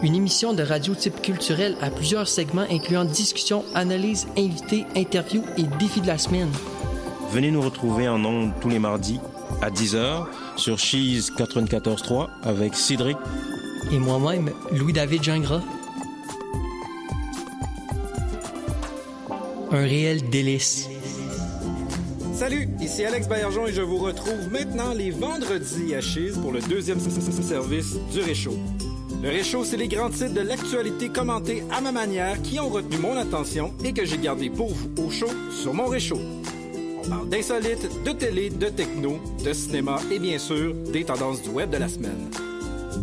[0.03, 5.65] Une émission de radio type culturel à plusieurs segments incluant discussions, analyses, invités, interviews et
[5.79, 6.51] défis de la semaine.
[7.31, 9.19] Venez nous retrouver en ondes tous les mardis
[9.61, 10.27] à 10h
[10.57, 13.17] sur Cheese 94.3 avec Cédric
[13.91, 15.63] Et moi-même, Louis-David Gingras.
[19.73, 20.89] Un réel délice.
[22.35, 26.61] Salut, ici Alex Baillargeon et je vous retrouve maintenant les vendredis à Chise pour le
[26.61, 28.59] deuxième service du Réchaud.
[29.23, 32.99] Le Réchaud, c'est les grands titres de l'actualité commentés à ma manière qui ont retenu
[32.99, 35.31] mon attention et que j'ai gardé pour vous au chaud
[35.63, 36.19] sur mon Réchaud.
[37.05, 41.51] On parle d'insolites, de télé, de techno, de cinéma et bien sûr des tendances du
[41.51, 42.31] web de la semaine.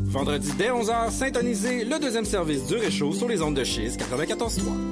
[0.07, 4.90] Vendredi dès 11h, syntonisez le deuxième service du Réchaud sur les ondes de Chise 94.3.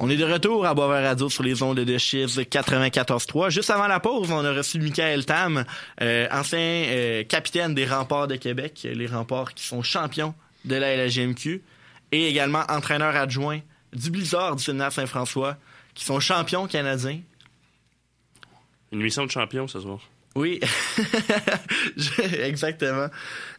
[0.00, 3.50] On est de retour à Boisvert Radio sur les ondes de Chiz 94.3.
[3.50, 5.64] Juste avant la pause, on a reçu Michael Tam,
[6.00, 10.34] euh, ancien euh, capitaine des remparts de Québec, les remparts qui sont champions
[10.64, 11.60] de la LGMQ,
[12.12, 13.58] et également entraîneur adjoint
[13.92, 15.56] du Blizzard du Sénat Saint-François,
[15.94, 17.18] qui sont champions canadiens.
[18.92, 19.98] Une mission de champion ce soir.
[20.36, 20.60] Oui,
[22.40, 23.08] exactement.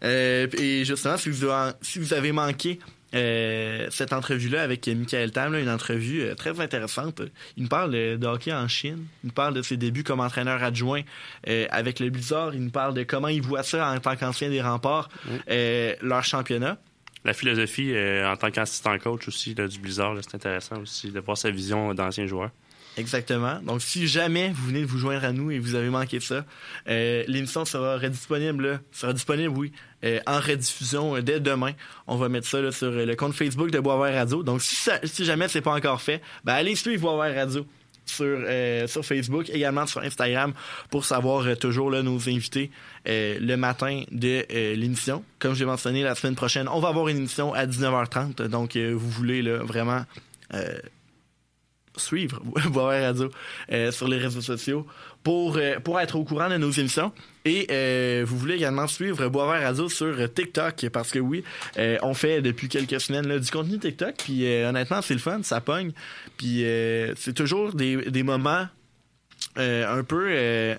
[0.06, 1.48] Euh, et justement, si vous,
[1.82, 2.80] si vous avez manqué
[3.16, 7.22] euh, cette entrevue-là avec Michael Tam, là, une entrevue euh, très intéressante.
[7.58, 9.06] Il nous parle de hockey en Chine.
[9.24, 11.02] Il nous parle de ses débuts comme entraîneur adjoint
[11.48, 12.54] euh, avec le Blizzard.
[12.54, 15.10] Il nous parle de comment il voit ça en tant qu'ancien des remparts,
[15.48, 16.78] leur championnat.
[17.26, 17.94] La philosophie
[18.26, 21.94] en tant qu'assistant coach aussi là, du Blizzard, c'est intéressant aussi de voir sa vision
[21.94, 22.52] d'ancien joueur.
[23.00, 23.60] Exactement.
[23.64, 26.44] Donc, si jamais vous venez de vous joindre à nous et vous avez manqué ça,
[26.90, 29.72] euh, l'émission sera redisponible, sera disponible, oui,
[30.04, 31.72] euh, en rediffusion euh, dès demain.
[32.08, 34.44] On va mettre ça sur le compte Facebook de Boisvert Radio.
[34.44, 37.66] Donc, si, ça, si jamais c'est pas encore fait, ben, allez suivre Boisvert Radio
[38.06, 38.40] sur,
[38.88, 40.54] sur Facebook, également sur Instagram,
[40.90, 42.72] pour savoir toujours nos invités
[43.06, 44.44] le matin de
[44.74, 45.24] l'émission.
[45.38, 48.48] Comme j'ai mentionné, la semaine prochaine, on va avoir une émission à 19h30.
[48.48, 50.06] Donc, vous voulez vraiment
[52.00, 53.30] suivre Boisvert Radio
[53.72, 54.86] euh, sur les réseaux sociaux
[55.24, 57.12] pour, euh, pour être au courant de nos émissions.
[57.46, 61.44] Et euh, vous voulez également suivre Boisvert Radio sur TikTok parce que oui,
[62.02, 64.16] on fait depuis quelques semaines du contenu TikTok.
[64.18, 65.92] Puis honnêtement, c'est le fun, ça pogne.
[66.38, 66.64] Puis
[67.16, 68.68] c'est toujours des, des moments
[69.56, 70.76] un peu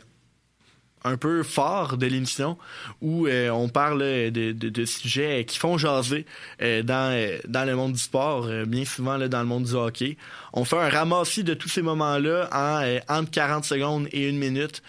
[1.05, 2.59] un peu fort de l'émission
[3.01, 6.27] où euh, on parle de, de, sujets qui font jaser
[6.61, 9.75] euh, dans, euh, dans le monde du sport, bien souvent là, dans le monde du
[9.75, 10.17] hockey.
[10.53, 14.83] On fait un ramassis de tous ces moments-là en entre 40 secondes et une minute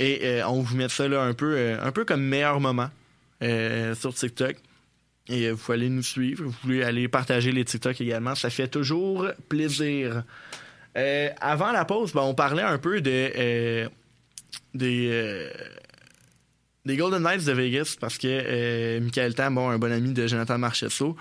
[0.00, 2.88] et on vous met ça là un peu un peu comme meilleur moment
[3.40, 4.56] sur TikTok.
[5.30, 9.28] Et vous aller nous suivre, vous pouvez aller partager les TikTok également, ça fait toujours
[9.48, 10.22] plaisir.
[11.40, 13.88] avant la pause, ben, on parlait un peu de
[14.74, 15.50] des, euh,
[16.84, 20.26] des Golden Knights de Vegas parce que euh, Michael Tam, bon, un bon ami de
[20.26, 21.16] Jonathan Marchesso.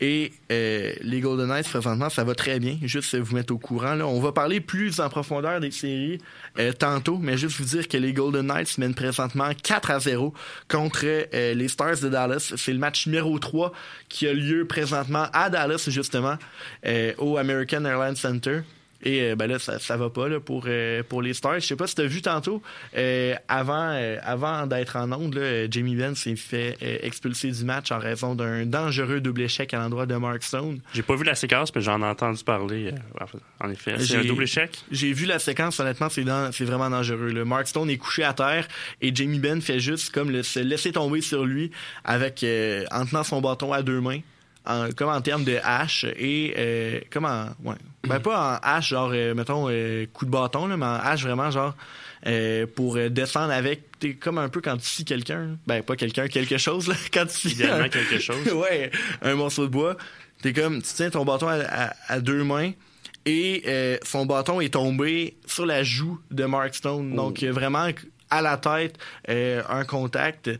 [0.00, 2.76] Et euh, les Golden Knights, présentement, ça va très bien.
[2.82, 3.94] Juste vous mettre au courant.
[3.94, 4.06] Là.
[4.06, 6.18] On va parler plus en profondeur des séries
[6.78, 10.34] tantôt, mais juste vous dire que les Golden Knights mènent présentement 4 à 0
[10.68, 12.54] contre les Stars de Dallas.
[12.56, 13.72] C'est le match numéro 3
[14.08, 16.36] qui a lieu présentement à Dallas, justement,
[17.18, 18.62] au American Airlines Center.
[19.02, 21.60] Et euh, ben là, ça, ça va pas là, pour, euh, pour les Stars.
[21.60, 22.62] Je sais pas si tu as vu tantôt,
[22.96, 27.98] euh, avant, avant d'être en onde, là, Jamie Benn s'est fait expulser du match en
[27.98, 30.80] raison d'un dangereux double échec à l'endroit de Mark Stone.
[30.94, 32.92] J'ai pas vu la séquence, mais j'en ai entendu parler.
[33.60, 34.78] en effet, c'est un double échec?
[34.90, 37.30] J'ai vu la séquence, honnêtement, c'est, c'est vraiment dangereux.
[37.30, 38.68] Le Mark Stone est couché à terre
[39.00, 41.70] et Jamie Benn fait juste comme le, se laisser tomber sur lui
[42.04, 42.44] avec
[42.90, 44.20] en tenant son bâton à deux mains
[44.66, 47.76] en, comme en termes de hache et euh, comme en ouais.
[48.06, 51.22] Ben pas en hache genre euh, mettons euh, coup de bâton là, mais en hache
[51.22, 51.74] vraiment genre
[52.26, 55.96] euh, pour euh, descendre avec t'es comme un peu quand tu scies quelqu'un ben pas
[55.96, 58.46] quelqu'un quelque chose là quand tu scies un- quelque chose.
[58.54, 58.90] ouais
[59.22, 59.96] un morceau de bois.
[60.42, 62.72] T'es comme tu tiens ton bâton à, à- à deux mains
[63.26, 67.86] et euh, son bâton est tombé sur la joue de Mark Stone donc euh, vraiment
[68.30, 68.96] à la tête
[69.28, 70.50] euh, un contact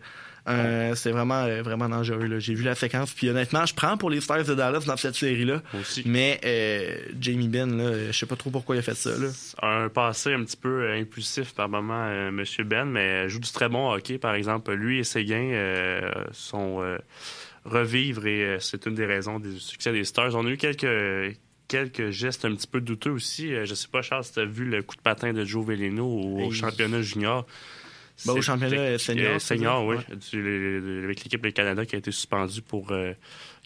[0.49, 2.40] euh, c'est vraiment euh, vraiment dangereux là.
[2.40, 5.14] J'ai vu la séquence puis honnêtement, je prends pour les Stars de Dallas dans cette
[5.14, 5.62] série là.
[6.05, 9.28] Mais euh, Jamie Ben là, je sais pas trop pourquoi il a fait ça là.
[9.62, 13.68] un passé un petit peu impulsif par moment, euh, Monsieur Ben, mais joue du très
[13.68, 14.18] bon hockey.
[14.18, 15.53] Par exemple, lui et Séguin
[16.32, 16.82] sont
[17.64, 20.34] revivre et c'est une des raisons du succès des Stars.
[20.34, 21.36] On a eu quelques
[21.68, 23.55] quelques gestes un petit peu douteux aussi.
[23.64, 26.05] Je sais pas, Charles, si tu as vu le coup de patin de Joe Veleno
[26.05, 27.47] au, championnat junior.
[28.27, 29.97] Ben, au championnat, euh, senior, euh, senior, oui.
[29.97, 30.16] Ouais.
[30.31, 33.12] Du- le- le- avec l'équipe du Canada qui a été suspendue pour euh,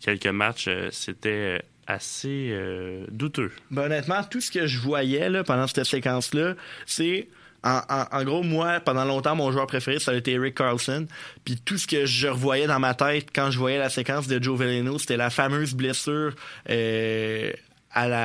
[0.00, 0.66] quelques matchs.
[0.68, 3.52] euh, C'était assez euh, douteux.
[3.70, 6.54] Ben, honnêtement, tout ce que je voyais là, pendant cette séquence-là,
[6.86, 7.28] c'est.
[7.64, 11.06] En, en- en gros, moi, pendant longtemps, mon joueur préféré, ça a été Eric Carlson.
[11.44, 14.40] Puis tout ce que je revoyais dans ma tête quand je voyais la séquence de
[14.40, 16.32] Joe Veleno, c'était la fameuse blessure
[16.70, 17.50] euh,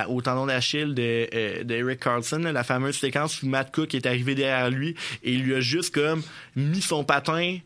[0.10, 4.06] au tendon d'Achille de, euh, de Eric Carlson, la fameuse séquence où Matt Cook est
[4.06, 6.22] arrivé derrière lui et il lui a juste comme
[6.56, 7.58] mis son patin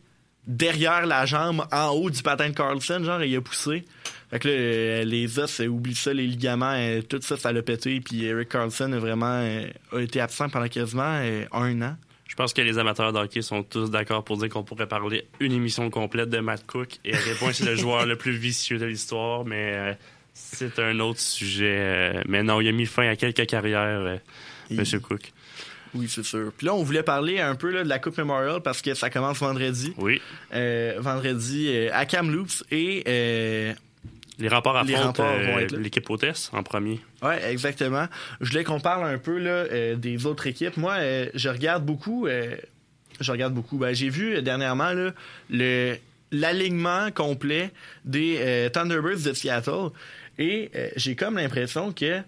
[0.46, 3.84] derrière la jambe en haut du patin de Carlson, genre, et il a poussé.
[4.30, 7.62] Fait que là, les os, euh, oublie ça, les ligaments, euh, tout ça, ça l'a
[7.62, 8.00] pété.
[8.00, 9.44] Puis Eric Carlson a vraiment
[9.92, 11.20] a été absent pendant quasiment
[11.52, 11.96] un an.
[12.28, 15.26] Je pense que les amateurs de hockey sont tous d'accord pour dire qu'on pourrait parler
[15.40, 18.32] une émission complète de Matt Cook et à quel point c'est le joueur le plus
[18.32, 19.96] vicieux de l'histoire, mais
[20.36, 21.76] c'est un autre sujet.
[21.78, 24.16] euh, mais non, il a mis fin à quelques carrières, euh,
[24.70, 25.32] Monsieur Cook.
[25.94, 26.52] Oui, c'est sûr.
[26.56, 29.10] Puis là, on voulait parler un peu là, de la Coupe Memorial parce que ça
[29.10, 29.94] commence vendredi.
[29.96, 30.20] Oui.
[30.54, 33.72] Euh, vendredi euh, à Kamloops et euh,
[34.38, 35.24] Les remparts affrontent
[35.78, 37.00] l'équipe hôtesse en premier.
[37.22, 38.06] Ouais, exactement.
[38.40, 40.76] Je voulais qu'on parle un peu là, des autres équipes.
[40.76, 40.96] Moi,
[41.34, 42.28] je regarde beaucoup.
[43.20, 43.78] je regarde beaucoup.
[43.78, 45.12] Ben, j'ai vu dernièrement là,
[45.50, 45.96] le
[46.32, 47.70] l'alignement complet
[48.04, 49.90] des Thunderbirds de Seattle
[50.38, 52.20] et euh, j'ai comme l'impression que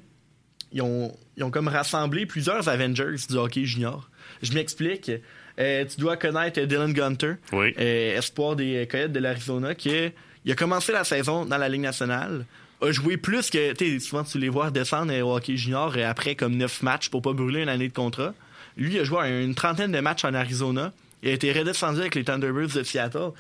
[0.73, 4.11] ils ont, ils ont comme rassemblé plusieurs Avengers du hockey junior.
[4.43, 5.11] Je m'explique.
[5.59, 7.75] Euh, tu dois connaître Dylan Gunter, Oui.
[7.79, 10.11] euh, espoir des Coyotes de l'Arizona, qui a-
[10.45, 12.45] il a commencé la saison dans la Ligue nationale,
[12.81, 16.37] a joué plus que, tu sais, souvent tu les vois descendre au hockey junior après
[16.37, 18.35] comme neuf matchs pour pas brûler une année de contrat.
[18.77, 20.93] Lui, il a joué une trentaine de matchs en Arizona.
[21.25, 23.31] Il a été redescendu avec les Thunderbirds de Seattle.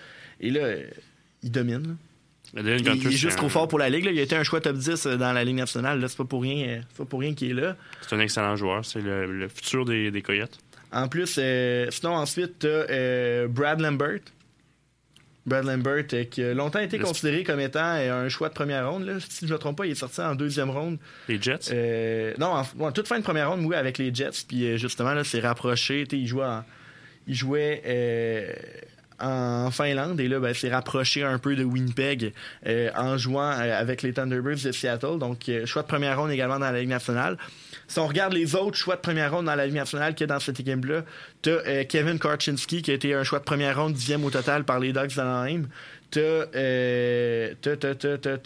[0.40, 0.74] Et là,
[1.44, 1.96] il domine.
[2.56, 4.04] Il, est juste un- trop fort pour la Ligue.
[4.06, 4.10] là.
[4.10, 6.02] Il a été un choix top 10 dans la Ligue nationale.
[6.08, 7.76] C'est pas pour rien, euh, pas pour rien qu'il est là.
[8.06, 8.84] C'est un excellent joueur.
[8.84, 10.58] C'est le, le futur des, des Coyotes.
[10.92, 14.20] En plus, euh, sinon ensuite, t'as euh, Brad Lambert.
[15.46, 18.90] Brad Lambert, euh, qui a longtemps été considéré comme étant euh, un choix de première
[18.90, 19.04] ronde.
[19.06, 19.14] Là.
[19.26, 20.98] Si je ne me trompe pas, il est sorti en deuxième ronde.
[21.28, 21.70] Les Jets?
[21.72, 24.44] Euh, non, en, en toute fin de première ronde, oui, avec les Jets.
[24.46, 26.06] Puis euh, justement, là, c'est rapproché.
[26.08, 26.64] Tu Il jouait, en-
[27.26, 28.52] il jouait euh,
[29.20, 32.32] en Finlande et là, ben, c'est rapproché un peu de Winnipeg
[32.66, 35.18] euh, en jouant euh, avec les Thunderbirds de Seattle.
[35.18, 37.36] Donc, euh, choix de première ronde également dans la Ligue nationale.
[37.86, 40.30] Si on regarde les autres choix de première ronde dans la Ligue nationale qu'il y
[40.30, 41.04] a dans cette équipe-là,
[41.42, 44.64] tu as Kevin Karchinski qui a été un choix de première ronde, dixième au total
[44.64, 45.64] par les Ducks d'Anaheim.
[46.16, 47.76] Euh, t'as,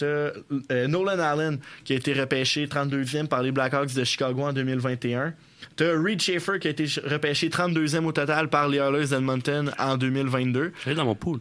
[0.02, 5.34] euh, Nolan Allen qui a été repêché 32e par les Blackhawks de Chicago en 2021.
[5.76, 9.72] T'as Reed Schaefer qui a été ch- repêché 32e au total par les Oilers d'Edmonton
[9.78, 10.72] en 2022.
[10.84, 11.38] J'allais dans mon pool.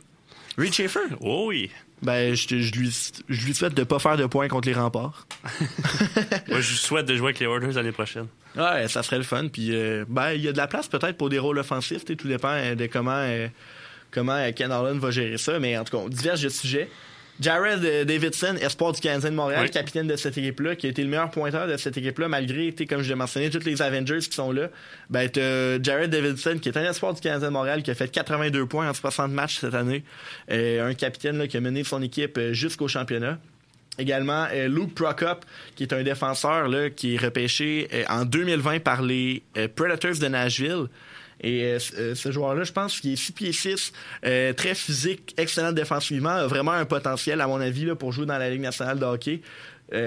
[0.57, 0.99] Reed Schaefer?
[1.21, 1.69] Oh oui.
[2.01, 5.27] Ben, je, lui, je lui souhaite de pas faire de points contre les remparts.
[6.49, 8.25] Moi, je souhaite de jouer avec les Oilers l'année prochaine.
[8.55, 9.47] Ouais, ça serait le fun.
[9.49, 12.03] Puis, euh, ben, il y a de la place peut-être pour des rôles offensifs.
[12.05, 13.47] Tout dépend euh, de comment, euh,
[14.09, 15.59] comment Ken Holland va gérer ça.
[15.59, 16.89] Mais en tout cas, on diverge de sujets.
[17.41, 19.71] Jared euh, Davidson, espoir du Canadien de Montréal, Oui.
[19.71, 23.01] capitaine de cette équipe-là, qui a été le meilleur pointeur de cette équipe-là, malgré, comme
[23.01, 24.69] je l'ai mentionné, tous les Avengers qui sont là.
[25.09, 28.09] Ben, t'as Jared Davidson, qui est un espoir du Canadien de Montréal, qui a fait
[28.09, 30.03] 82 points en 60 matchs cette année.
[30.51, 33.39] Euh, un capitaine là, qui a mené son équipe euh, jusqu'au championnat.
[33.99, 35.43] Également, euh, Luke Prokop,
[35.75, 40.17] qui est un défenseur là, qui est repêché euh, en 2020 par les euh, Predators
[40.17, 40.85] de Nashville.
[41.41, 43.93] Et euh, euh, ce joueur-là, je pense qu'il est 6 pieds 6,
[44.25, 48.25] euh, très physique, excellent défensivement, a vraiment un potentiel, à mon avis, là, pour jouer
[48.25, 49.41] dans la Ligue nationale de hockey.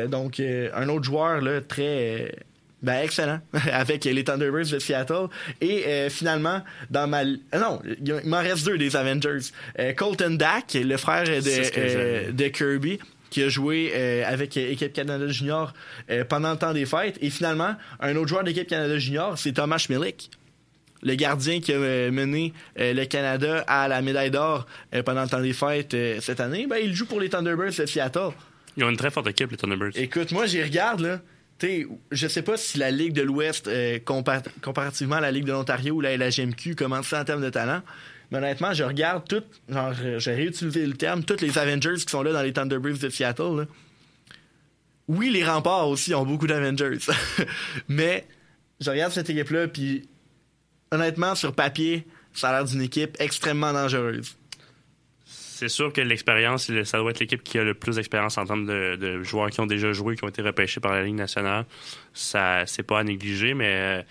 [0.09, 2.35] Donc, un autre joueur là, très...
[2.83, 3.41] ben, excellent,
[3.73, 5.27] avec les Thunderbirds de Seattle.
[5.61, 7.25] Et euh, finalement, dans ma...
[7.25, 9.51] non, il m'en reste deux des Avengers.
[9.79, 13.93] Euh, Colton Dack, le frère de, euh, de Kirby, qui a joué
[14.25, 15.75] avec Équipe Canada Junior
[16.31, 17.19] pendant le temps des fêtes.
[17.21, 20.31] Et finalement, un autre joueur d'Équipe Canada Junior, c'est Thomas Schmilik,
[21.05, 25.23] le gardien qui a euh, mené euh, le Canada à la médaille d'or euh, pendant
[25.23, 26.67] le temps des fêtes cette année.
[26.67, 28.31] Ben, il joue pour les Thunderbirds de Seattle.
[28.77, 29.93] Ils ont une très forte équipe, les Thunderbirds.
[29.95, 31.21] Écoute, moi, j'y regarde, là.
[31.59, 35.45] T'sais, je sais pas si la Ligue de l'Ouest, euh, compa- comparativement à la Ligue
[35.45, 37.81] de l'Ontario ou la LHMQ, commence ça en termes de talent.
[38.33, 42.23] Mais honnêtement, je regarde tout, genre, j'ai réutilisé le terme, tous les Avengers qui sont
[42.25, 43.57] là dans les Thunderbirds de Seattle.
[43.59, 43.65] là.
[45.07, 46.99] Oui, les remparts aussi ont beaucoup d'Avengers.
[47.89, 48.27] Mais
[48.81, 50.09] je regarde cette équipe-là, puis
[50.95, 54.37] honnêtement, sur papier, ça a l'air d'une équipe extrêmement dangereuse.
[55.27, 58.45] C'est sûr que l'expérience, le- ça doit être l'équipe qui a le plus d'expérience en
[58.45, 61.15] termes de, de joueurs qui ont déjà joué, qui ont été repêchés par la Ligue
[61.15, 61.65] nationale.
[62.13, 63.71] Ça, c'est pas à négliger, mais
[64.01, 64.03] euh,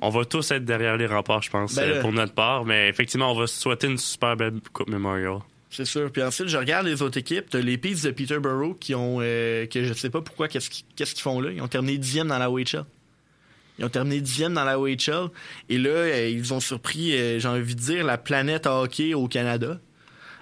[0.00, 2.64] on va tous être derrière les remparts, je pense, Ben euh, pour notre part.
[2.64, 5.38] Mais effectivement, on va souhaiter une super belle Coupe Memorial.
[5.70, 6.10] C'est sûr.
[6.12, 7.46] Puis ensuite, je regarde les autres équipes.
[7.50, 11.22] T'as les Peas de Peterborough qui ont, euh, que je sais pas pourquoi, qu'est-ce qu'ils
[11.22, 11.50] font là?
[11.52, 12.84] Ils ont terminé dixième dans la OHL.
[13.78, 15.28] Ils ont terminé dixième dans la OHL.
[15.68, 19.26] Et là, euh, ils ont surpris, euh, j'ai envie de dire, la planète hockey au
[19.28, 19.78] Canada.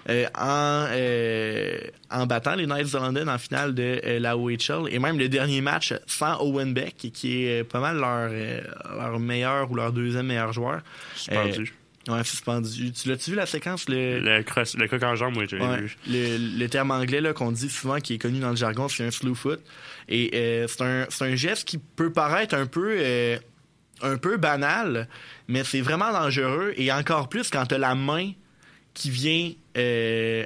[0.09, 1.77] euh, en, euh,
[2.11, 4.89] en battant les Knights de London en finale de euh, la OHL.
[4.91, 8.61] Et même le dernier match sans Owen Beck, qui est pas mal leur, euh,
[8.97, 10.81] leur meilleur ou leur deuxième meilleur joueur.
[11.15, 11.73] Suspendu.
[12.07, 12.91] Ouais, suspendu.
[12.91, 13.87] Tu l'as-tu vu la séquence?
[13.87, 15.81] Le, Le, cross- le coq en jambe, oui, je l'ai Ouais.
[15.81, 15.95] vu.
[16.07, 19.05] Le, le terme anglais là, qu'on dit souvent, qui est connu dans le jargon, c'est
[19.05, 19.61] un slew foot.
[20.09, 23.37] Et euh, c'est un, c'est un geste qui peut paraître un peu, euh,
[24.01, 25.07] un peu banal,
[25.47, 26.73] mais c'est vraiment dangereux.
[26.75, 28.31] Et encore plus quand tu as la main
[28.93, 30.45] qui vient, euh,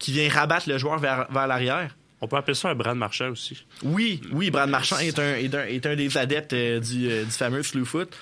[0.00, 1.96] qui vient rabattre le joueur vers, vers l'arrière.
[2.20, 3.64] On peut appeler ça un bras de marchand aussi.
[3.82, 7.62] Oui, oui, Brad Marchand est un, est un, est un des adeptes du, du fameux
[7.62, 8.12] slew foot.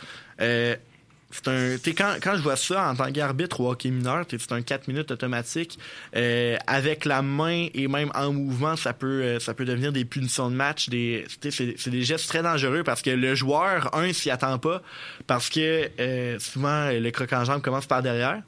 [1.33, 4.61] C'est un, quand, quand je vois ça en tant qu'arbitre au hockey mineur, c'est un
[4.61, 5.79] 4 minutes automatique.
[6.15, 10.05] Euh, avec la main et même en mouvement, ça peut, euh, ça peut devenir des
[10.05, 10.91] punitions de match.
[10.91, 14.83] Des, c'est des gestes très dangereux parce que le joueur, un, s'y attend pas
[15.27, 18.43] parce que euh, souvent, le croc en jambe commence par derrière.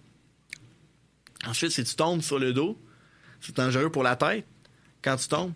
[1.47, 2.79] Ensuite, si tu tombes sur le dos,
[3.41, 4.45] c'est dangereux pour la tête
[5.03, 5.53] quand tu tombes.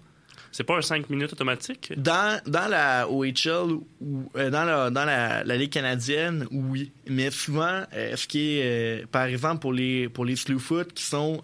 [0.53, 1.93] C'est pas un 5 minutes automatique?
[1.97, 6.91] Dans, dans la OHL ou euh, dans, la, dans la, la Ligue canadienne, oui.
[7.09, 10.93] Mais souvent, euh, ce qui est, euh, par exemple, pour les, pour les slew foot
[10.93, 11.43] qui sont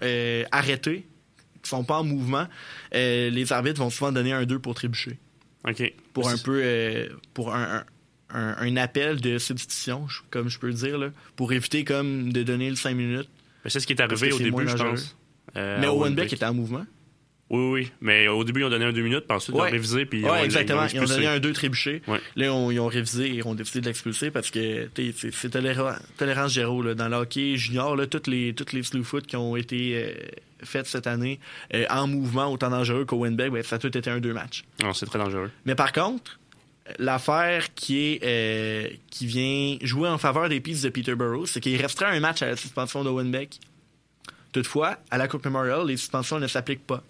[0.51, 1.07] arrêtés,
[1.63, 2.47] qui sont pas en mouvement,
[2.93, 5.19] les arbitres vont souvent donner un 2 pour trébucher.
[5.69, 5.93] OK.
[6.13, 7.85] Pour un peu, pour un,
[8.31, 12.33] un, un- un appel de substitution, comme je peux le dire, là, pour éviter comme
[12.33, 13.29] de donner le 5 minutes.
[13.67, 15.17] C'est ce qui est arrivé au début, je pense.
[15.57, 16.33] Euh, Mais Owen Beck.
[16.33, 16.85] était en mouvement.
[17.55, 17.93] Oui, oui.
[18.01, 20.21] Mais au début, ils ont donné un 2 minutes, puis ensuite, ils ont révisé, puis
[20.21, 20.87] ils Ouais, ont- exactement.
[20.93, 22.03] Ils ont donné un 2 trébuché.
[22.07, 22.21] Ouais.
[22.37, 25.99] Là, on- ils ont révisé et ont décidé de l'expulser parce que c'est c'est toléra-
[26.17, 26.83] tolérance zéro.
[26.83, 26.95] Là.
[26.95, 30.13] Dans le hockey junior, là, toutes les, toutes les slew foot qui ont été euh,
[30.63, 31.39] faites cette année
[31.75, 34.65] euh, en mouvement autant dangereux qu'au Winbeck, ben, ça a tout été un deux matchs.
[34.83, 35.51] Non, c'est très dangereux.
[35.67, 36.39] Mais par contre,
[36.99, 41.81] l'affaire qui est euh, qui vient jouer en faveur des Peas de Peterborough, c'est qu'il
[41.81, 43.59] resterait un match à la suspension de Winbeck.
[44.53, 47.03] Toutefois, à la Coupe Memorial, les suspensions ne s'appliquent pas.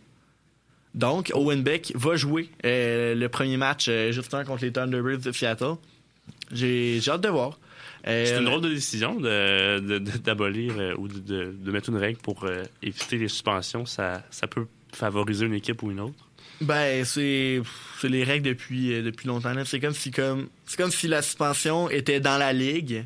[0.95, 5.33] Donc, Owen Beck va jouer euh, le premier match euh, justement contre les Thunderbirds de
[5.33, 5.75] Seattle.
[6.53, 7.59] J'ai hâte de voir.
[8.07, 11.71] Euh, C'est une drôle de décision de- de- de- d'abolir euh, ou de, de- de
[11.73, 12.47] mettre une règle pour
[12.83, 13.87] éviter les suspensions.
[13.87, 16.29] Ça, ça peut favoriser une équipe ou une autre.
[16.61, 17.61] Ben, c'est
[18.05, 19.53] les règles depuis, depuis longtemps.
[19.65, 23.05] C'est comme si comme c'est comme si la suspension était dans la ligue,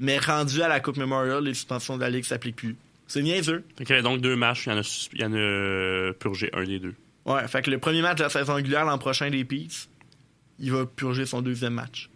[0.00, 2.76] mais rendue à la Coupe Memorial, les suspensions de la ligue s'appliquent plus.
[3.12, 3.62] C'est niaiseux.
[3.76, 5.36] Fait qu'il y avait donc deux matchs, il y en a, il y en a
[5.36, 6.94] euh, purgé un des deux.
[7.26, 9.88] Ouais, fait que le premier match de la saison régulière l'an prochain des Peas,
[10.58, 12.08] il va purger son deuxième match.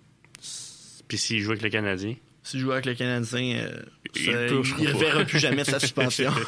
[1.07, 2.15] Puis s'il joue avec le Canadien?
[2.43, 3.83] S'il joue avec le Canadien, euh,
[4.15, 6.33] Il ne reverra plus jamais sa suspension.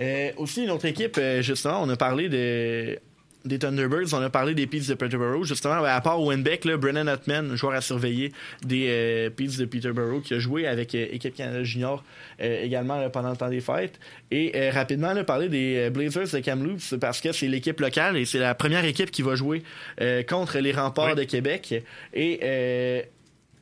[0.00, 2.98] Euh, aussi, une autre équipe, euh, justement, on a parlé de,
[3.44, 5.44] des Thunderbirds, on a parlé des Peas de Peterborough.
[5.44, 8.32] Justement, à part Wenbeck, là, Brennan Hutman, joueur à surveiller
[8.64, 12.04] des euh, de Peterborough, qui a joué avec euh, Équipe Canada Junior
[12.40, 13.98] euh, également là, pendant le temps des fêtes.
[14.30, 18.16] Et euh, rapidement, là, parler des euh, Blazers de Kamloops, parce que c'est l'équipe locale
[18.16, 19.62] et c'est la première équipe qui va jouer
[20.28, 21.82] contre les remparts de Québec.
[22.14, 23.04] Et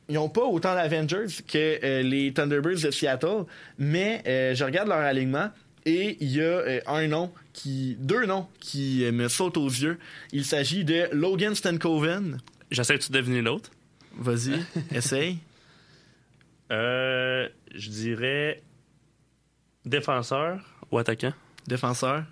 [0.09, 3.45] ils n'ont pas autant d'Avengers que les Thunderbirds de Seattle,
[3.77, 5.49] mais je regarde leur alignement
[5.85, 9.67] et il y a euh, un nom qui, deux noms qui euh, me sautent aux
[9.67, 9.97] yeux.
[10.31, 12.39] Il s'agit de Logan Stankoven.
[12.69, 13.71] J'essaie de deviner l'autre.
[14.17, 14.59] Vas-y,
[14.95, 15.39] essaye.
[16.71, 18.61] Euh, je dirais
[19.85, 20.61] défenseur
[20.91, 21.33] ou attaquant.
[21.67, 22.23] Défenseur.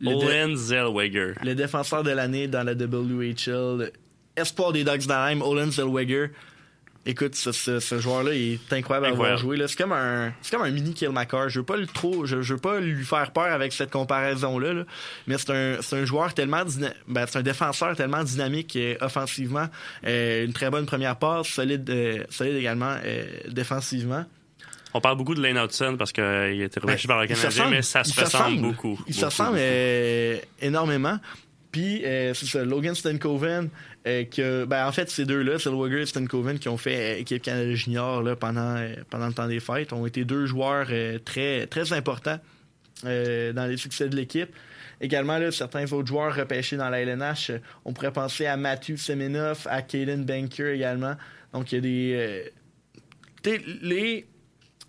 [0.00, 1.34] Le, Owen Zellweger.
[1.42, 3.90] le défenseur de l'année dans la WHL.
[4.36, 6.28] Espoir des Ducks d'Anaheim, Olin Zellweger.
[7.10, 9.56] Écoute, ce, ce- ce joueur-là, il est incroyable, à avoir joué.
[9.66, 11.48] C'est comme un, c'est comme un mini Kill McCarr.
[11.48, 14.74] Je veux pas le trop, je, je veux pas lui faire peur avec cette comparaison-là,
[14.74, 14.84] là.
[15.26, 16.64] mais c'est un, c'est un joueur tellement,
[17.08, 19.68] ben, c'est un défenseur tellement dynamique euh, offensivement,
[20.06, 24.26] Euh, une très bonne première passe, solide, euh, solide également euh, défensivement.
[24.92, 27.70] On parle beaucoup de Lane Hudson parce qu'il a été repêché Ben, par le Canadien,
[27.70, 29.00] mais ça se ressemble beaucoup.
[29.06, 31.18] Il s'assemble euh, énormément.
[31.70, 33.68] Puis, euh, c'est ça, Logan Stankoven,
[34.06, 37.42] euh, que, ben, en fait, ces deux-là, Zellweger et Stankoven, qui ont fait euh, équipe
[37.42, 40.88] Canada Junior là, pendant, euh, pendant le temps des fêtes, ont été deux joueurs
[41.24, 42.38] très, très importants
[43.04, 44.50] dans les succès de l'équipe.
[45.00, 47.52] Également, là, certains autres joueurs repêchés dans la LNH,
[47.84, 51.14] on pourrait penser à Matthew Seminoff, à Kaden Banker également.
[51.52, 52.50] Donc, il y a des.
[53.46, 54.26] euh, les,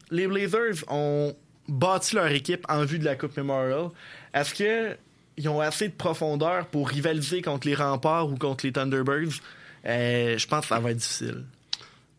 [0.10, 1.36] les Blazers ont
[1.68, 3.90] bâti leur équipe en vue de la Coupe Memorial.
[4.34, 4.98] Est-ce que
[5.40, 9.40] ils ont assez de profondeur pour rivaliser contre les Remparts ou contre les Thunderbirds?
[9.86, 11.46] Euh, je pense que ça va être difficile.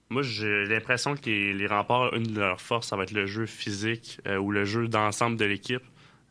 [0.08, 3.26] Moi, j'ai l'impression que les, les remparts, une de leurs forces, ça va être le
[3.26, 5.82] jeu physique euh, ou le jeu d'ensemble de l'équipe.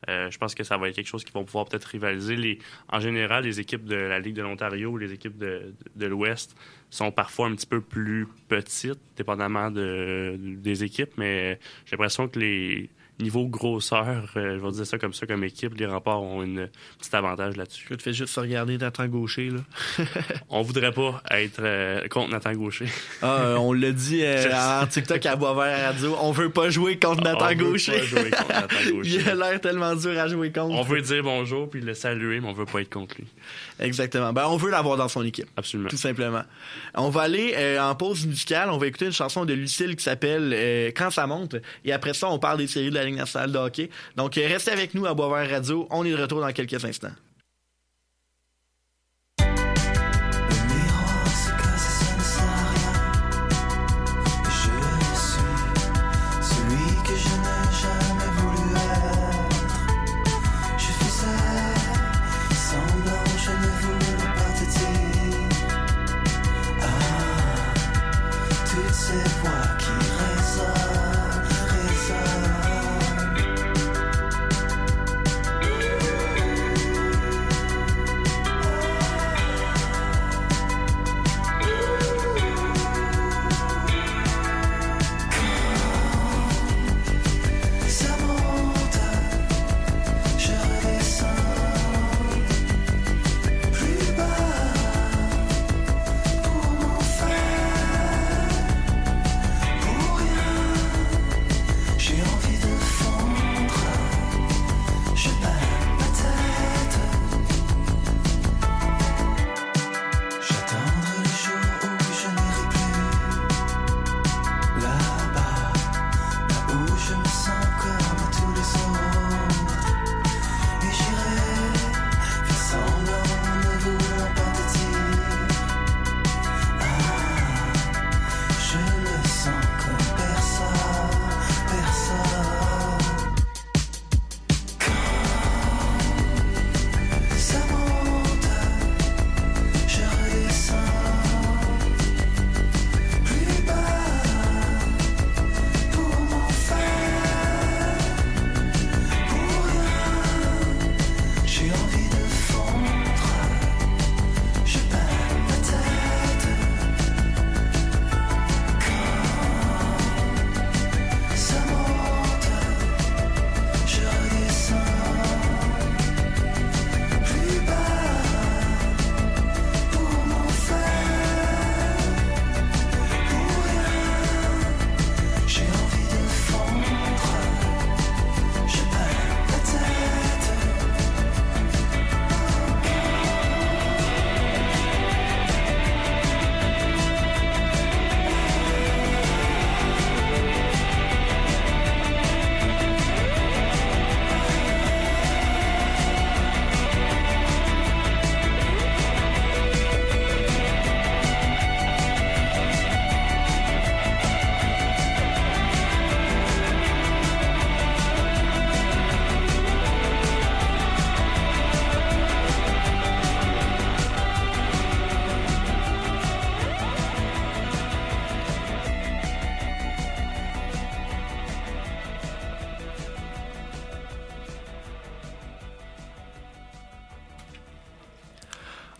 [0.10, 2.58] Euh, je pense que ça va être quelque chose qu'ils vont pouvoir peut-être rivaliser.
[2.92, 6.56] En général, les équipes de la Ligue de l'Ontario, les équipes de, l'Ouest
[6.90, 12.40] sont parfois un petit peu plus petites, dépendamment de, des équipes, mais j'ai l'impression que
[12.40, 16.42] les niveaux grosseur, euh, je vais dire ça comme ça, comme équipe, les remparts ont
[16.42, 17.86] une petit avantage là-dessus.
[17.90, 20.06] Tu fais juste regarder Nathan Gaucher, là.
[20.50, 22.86] On voudrait pas être euh, contre Nathan Gaucher.
[23.22, 26.16] Ah, euh, on l'a dit en TikTok à Boisvert Radio.
[26.22, 29.10] On veut pas jouer contre Nathan On veut pas jouer contre Nathan Gaucher.
[29.20, 30.76] Il a l'air tellement dur à jouer contre.
[30.76, 33.28] On veut dire bonjour puis le saluer, mais on veut pas être contre lui.
[33.80, 34.34] Exactement.
[34.34, 35.48] Ben, on veut l'avoir dans son équipe.
[35.58, 35.90] Absolument.
[35.90, 36.44] Tout simplement.
[36.96, 38.70] On va aller en pause musicale.
[38.70, 41.56] On va écouter une chanson de Lucille qui s'appelle Quand ça monte.
[41.86, 43.09] Et après ça, on parle des séries de la
[44.16, 45.88] Donc, euh, restez avec nous à Boisvert Radio.
[45.92, 47.12] On est de retour dans quelques instants.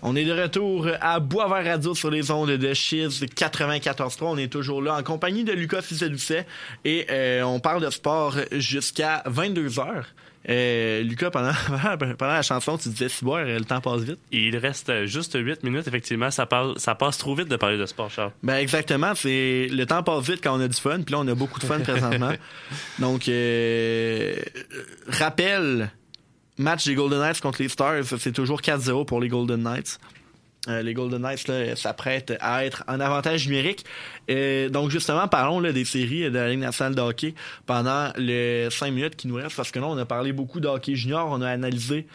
[0.02, 4.16] On est de retour à Boisvert Radio sur les ondes de Chiz 94.3.
[4.22, 6.46] On est toujours là en compagnie de Lucas Fizet-Doucet
[6.86, 10.04] et euh, on parle de sport jusqu'à 22h.
[10.48, 11.52] Euh, Lucas, pendant,
[12.18, 14.20] pendant la chanson, tu disais si boire, le temps passe vite.
[14.32, 16.32] Il reste juste 8 minutes, effectivement.
[16.32, 18.32] Ça, parle, ça passe trop vite de parler de sport, Charles.
[18.42, 21.28] Ben exactement, c'est le temps passe vite quand on a du fun, puis là on
[21.28, 22.32] a beaucoup de fun présentement.
[23.00, 24.36] Donc euh,
[25.10, 25.92] rappel
[26.60, 30.00] match des Golden Knights contre les Stars, c'est toujours 4-0 pour les Golden Knights.
[30.68, 33.86] Euh, les Golden Knights s'apprêtent à être en avantage numérique.
[34.30, 37.34] Euh, donc justement, parlons là, des séries de la Ligue nationale de hockey
[37.66, 40.68] pendant les 5 minutes qui nous restent, parce que là, on a parlé beaucoup de
[40.68, 42.08] hockey junior, on a analysé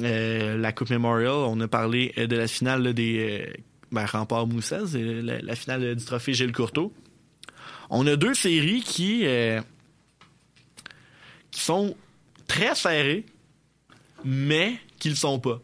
[0.00, 3.52] euh, la Coupe Memorial, on a parlé de la finale là, des
[3.92, 6.92] ben, remparts Moussez, et la, la finale du trophée Gilles Courteau.
[7.88, 9.26] On a deux séries qui,
[11.50, 11.94] qui sont
[12.48, 13.24] très serrées,
[14.24, 15.60] mais qui le sont pas.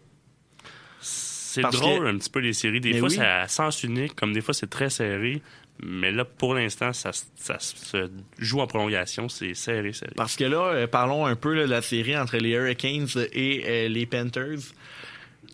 [1.01, 2.81] C'est drôle que- un petit peu les séries.
[2.81, 3.15] Des Mais fois, oui.
[3.17, 5.43] c'est à sens unique, comme des fois, c'est très serré.
[5.83, 9.29] Mais là, pour l'instant, ça, ça se joue en prolongation.
[9.29, 10.13] C'est serré, serré.
[10.17, 13.65] Parce que là, euh, parlons un peu là, de la série entre les Hurricanes et
[13.67, 14.59] euh, les Panthers.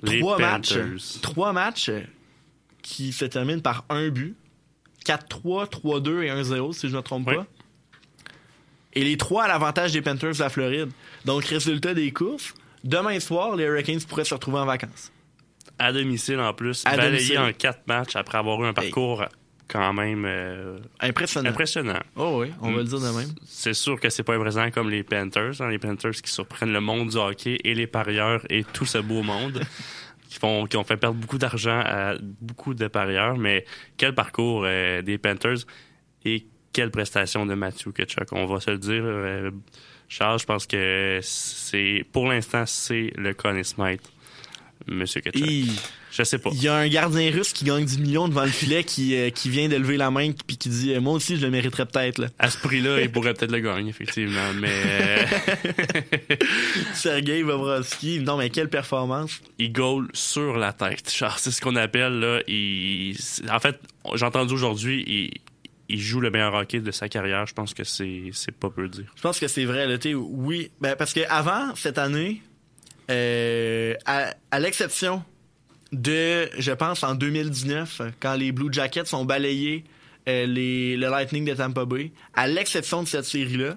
[0.03, 0.75] Les trois matchs,
[1.23, 1.91] trois matchs
[2.83, 4.35] qui se terminent par un but.
[5.07, 7.37] 4-3, 3-2 et 1-0, si je ne me trompe Oui.
[7.37, 7.47] pas.
[8.95, 10.91] Et les trois à l'avantage des Panthers de la Floride.
[11.27, 12.55] Donc, résultat des courses,
[12.85, 15.11] demain soir, les Hurricanes pourraient se retrouver en vacances.
[15.79, 16.85] À domicile, en plus.
[16.87, 19.25] À balayé en quatre matchs après avoir eu un parcours
[19.67, 21.49] quand même euh, Impressionnant.
[21.51, 21.99] impressionnant.
[22.17, 23.31] Oh oui, on va le dire de même.
[23.45, 25.61] C'est sûr que c'est pas impressionnant comme les Panthers.
[25.61, 28.99] hein, les Panthers qui surprennent le monde du hockey et les parieurs et tout ce
[28.99, 29.63] beau monde.
[30.29, 33.37] qui, font, qui ont fait perdre beaucoup d'argent à beaucoup de parieurs.
[33.39, 33.65] Mais
[33.97, 35.59] quel parcours euh, des Panthers
[36.25, 38.33] et quelle prestation de Matthew Ketchuk.
[38.33, 39.03] On va se le dire.
[39.05, 39.51] euh,
[40.09, 44.03] Charles, je pense que c'est pour l'instant, c'est le Conn Smythe,
[44.87, 45.47] Monsieur Ketchuk.
[46.11, 46.51] Je sais pas.
[46.53, 49.31] Il y a un gardien russe qui gagne 10 millions devant le filet qui, euh,
[49.31, 51.87] qui vient de lever la main puis qui dit euh, Moi aussi, je le mériterais
[51.87, 52.27] peut-être.
[52.39, 54.53] À ce prix-là, il pourrait peut-être le gagner, effectivement.
[54.61, 55.27] Mais euh,
[56.95, 59.41] Sergei Bobrovski, non, mais quelle performance.
[59.59, 61.09] il goal sur la tête.
[61.39, 62.41] C'est ce qu'on appelle, là.
[62.47, 63.17] Il...
[63.51, 63.81] En fait,
[64.15, 65.31] j'ai entendu aujourd'hui, il...
[65.89, 67.47] il joue le meilleur hockey de sa carrière.
[67.47, 69.13] Je pense que c'est pas peu dire.
[69.17, 69.87] Je pense que c'est vrai.
[69.87, 72.43] Là, oui, ben, parce que avant cette année,
[73.11, 75.23] euh, à, à l'exception
[75.93, 79.85] de, je pense, en 2019, quand les Blue Jackets ont balayé
[80.29, 83.77] euh, les, le Lightning de Tampa Bay, à l'exception de cette série-là,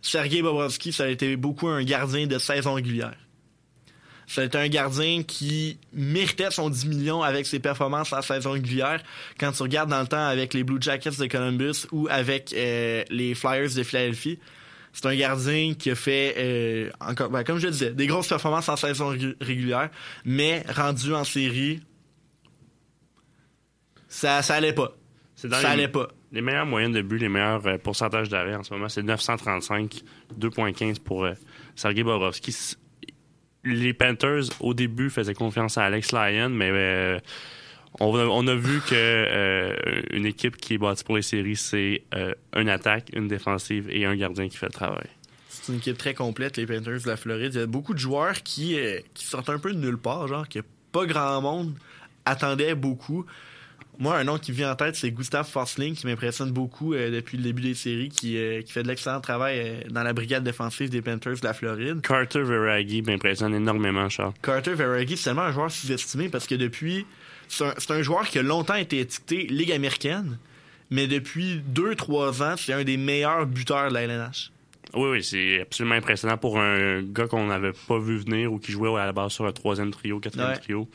[0.00, 3.14] Sergei Bobrovski, ça a été beaucoup un gardien de saison régulière.
[4.40, 9.02] Été un gardien qui méritait son 10 millions avec ses performances en saison régulière.
[9.38, 13.04] Quand tu regardes dans le temps avec les Blue Jackets de Columbus ou avec euh,
[13.10, 14.38] les Flyers de Philadelphie,
[14.94, 18.28] c'est un gardien qui a fait, euh, encore, ben, comme je le disais, des grosses
[18.28, 19.90] performances en saison ré- régulière,
[20.24, 21.80] mais rendu en série,
[24.08, 24.92] ça, ça allait pas.
[25.34, 26.08] C'est dans Ça les- allait pas.
[26.32, 30.02] Les meilleures moyennes de but, les meilleurs euh, pourcentages d'arrêt en ce moment, c'est 935,
[30.38, 31.32] 2,15 pour euh,
[31.76, 32.54] Sergei Bobrovski.
[33.64, 37.18] Les Panthers, au début, faisaient confiance à Alex Lyon, mais euh,
[38.00, 39.74] on, a, vu que euh,
[40.10, 44.04] une équipe qui est bâtie pour les séries, c'est euh, une attaque, une défensive et
[44.04, 45.06] un gardien qui fait le travail.
[45.48, 47.54] C'est une équipe très complète, les Panthers de la Floride.
[47.54, 48.76] Il y a beaucoup de joueurs qui,
[49.14, 50.60] qui sortent un peu de nulle part, genre que
[50.90, 51.74] pas grand monde
[52.24, 53.26] attendait beaucoup.
[54.02, 57.36] Moi, un nom qui vient en tête, c'est Gustav Forsling, qui m'impressionne beaucoup euh, depuis
[57.36, 60.42] le début des séries, qui, euh, qui fait de l'excellent travail euh, dans la brigade
[60.42, 62.00] défensive des Panthers de la Floride.
[62.00, 64.32] Carter Veragi m'impressionne énormément, Charles.
[64.42, 67.06] Carter Veragi, c'est tellement un joueur sous-estimé parce que depuis.
[67.46, 70.36] C'est un, joueur qui a longtemps été étiqueté Ligue américaine,
[70.90, 74.50] mais depuis 2-3 ans, c'est un des meilleurs buteurs de la LNH.
[74.94, 78.72] Oui, oui, c'est absolument impressionnant pour un gars qu'on n'avait pas vu venir ou qui
[78.72, 80.58] jouait à la base sur un troisième trio, quatrième Ouais.
[80.58, 80.88] trio.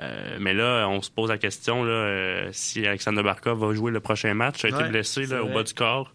[0.00, 3.90] Euh, mais là, on se pose la question là, euh, si Alexander Barkov va jouer
[3.92, 4.62] le prochain match.
[4.64, 6.12] Il a Ouais, été blessé là, au bas du corps.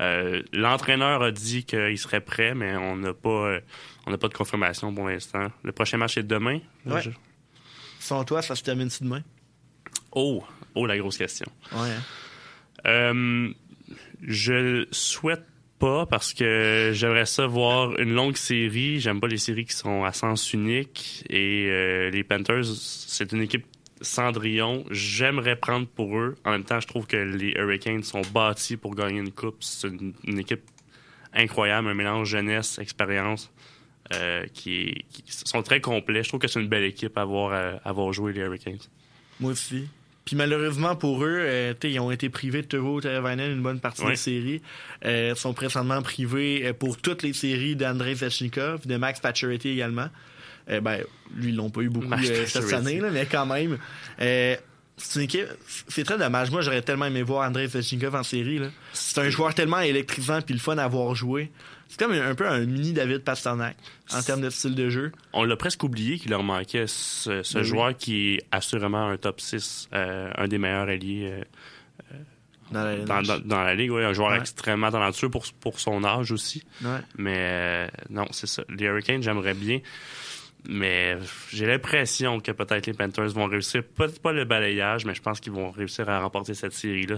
[0.00, 3.58] Euh, L'entraîneur a dit qu'il serait prêt, mais on n'a pas,
[4.06, 5.48] on n'a pas de confirmation pour l'instant.
[5.62, 6.60] Le prochain match est demain.
[6.86, 7.02] Ouais.
[7.02, 7.10] Je-
[7.98, 9.20] Sans toi, ça se termine-tu demain?
[10.12, 10.42] Oh,
[10.74, 11.46] oh, la grosse question.
[11.72, 11.90] Ouais.
[12.86, 13.50] hein.
[14.22, 15.44] Je souhaite
[15.80, 19.00] pas parce que j'aimerais ça voir une longue série.
[19.00, 21.24] J'aime pas les séries qui sont à sens unique.
[21.28, 23.66] Et euh, les Panthers, c'est une équipe
[24.00, 24.84] Cendrillon.
[24.90, 26.36] J'aimerais prendre pour eux.
[26.44, 29.56] En même temps, je trouve que les Hurricanes sont bâtis pour gagner une coupe.
[29.60, 30.62] C'est une, équipe
[31.32, 33.50] incroyable, un mélange jeunesse, expérience.
[34.12, 36.22] euh, qui sont très complets.
[36.24, 38.78] Je trouve que c'est une belle équipe à avoir, à avoir joué les Hurricanes.
[39.38, 39.88] Moi aussi.
[40.30, 44.02] Puis malheureusement pour eux, euh, ils ont été privés de Teuvo Teravainen une bonne partie
[44.02, 44.10] Ouais.
[44.10, 44.62] des séries.
[45.04, 50.06] Euh, sont présentement privés euh, pour toutes les séries d'Andrei Zechnikov, de Max Pacioretty également.
[50.70, 51.00] Euh, ben,
[51.34, 53.76] lui, ils l'ont pas eu beaucoup euh, cette année, là, mais quand même.
[54.20, 54.54] Euh,
[54.96, 55.46] c'est une équipe,
[55.88, 56.52] c'est très dommage.
[56.52, 58.60] Moi, j'aurais tellement aimé voir Andrei Svechnikov en série.
[58.60, 58.68] là.
[58.92, 61.50] C'est un joueur tellement électrisant puis le fun à voir jouer.
[61.90, 63.76] C'est comme un, peu un mini David Pasternak
[64.14, 65.10] en termes de style de jeu.
[65.32, 67.64] On l'a presque oublié qu'il leur manquait ce, ce Oui.
[67.64, 72.14] joueur qui est assurément un top 6, euh, un des meilleurs alliés euh,
[72.70, 73.90] Dans la, dans, dans- dans la ligue.
[73.90, 74.38] ouais, un joueur Ouais.
[74.38, 76.62] extrêmement talentueux pour, pour son âge aussi.
[76.84, 77.00] Ouais.
[77.18, 78.62] Mais euh, non, c'est ça.
[78.68, 79.80] Les Hurricanes, j'aimerais bien.
[80.68, 81.16] Mais
[81.50, 85.40] j'ai l'impression que peut-être les Panthers vont réussir, peut-être pas le balayage, mais je pense
[85.40, 87.16] qu'ils vont réussir à remporter cette série-là.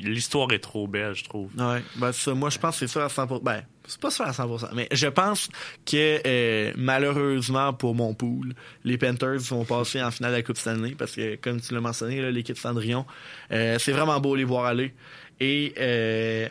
[0.00, 1.48] L'histoire est trop belle, je trouve.
[1.56, 3.40] Ouais, ben ça, moi je pense que c'est ça à 100%.
[3.44, 5.48] Ben, c'est pas ça à 100%, mais je pense
[5.84, 10.58] que euh, malheureusement pour mon pool, les Panthers vont passer en finale de la Coupe
[10.58, 13.06] Stanley parce que comme tu l'as mentionné, l'équipe Cendrillon,
[13.52, 14.92] euh, c'est vraiment beau les voir aller.
[15.38, 16.48] Et euh,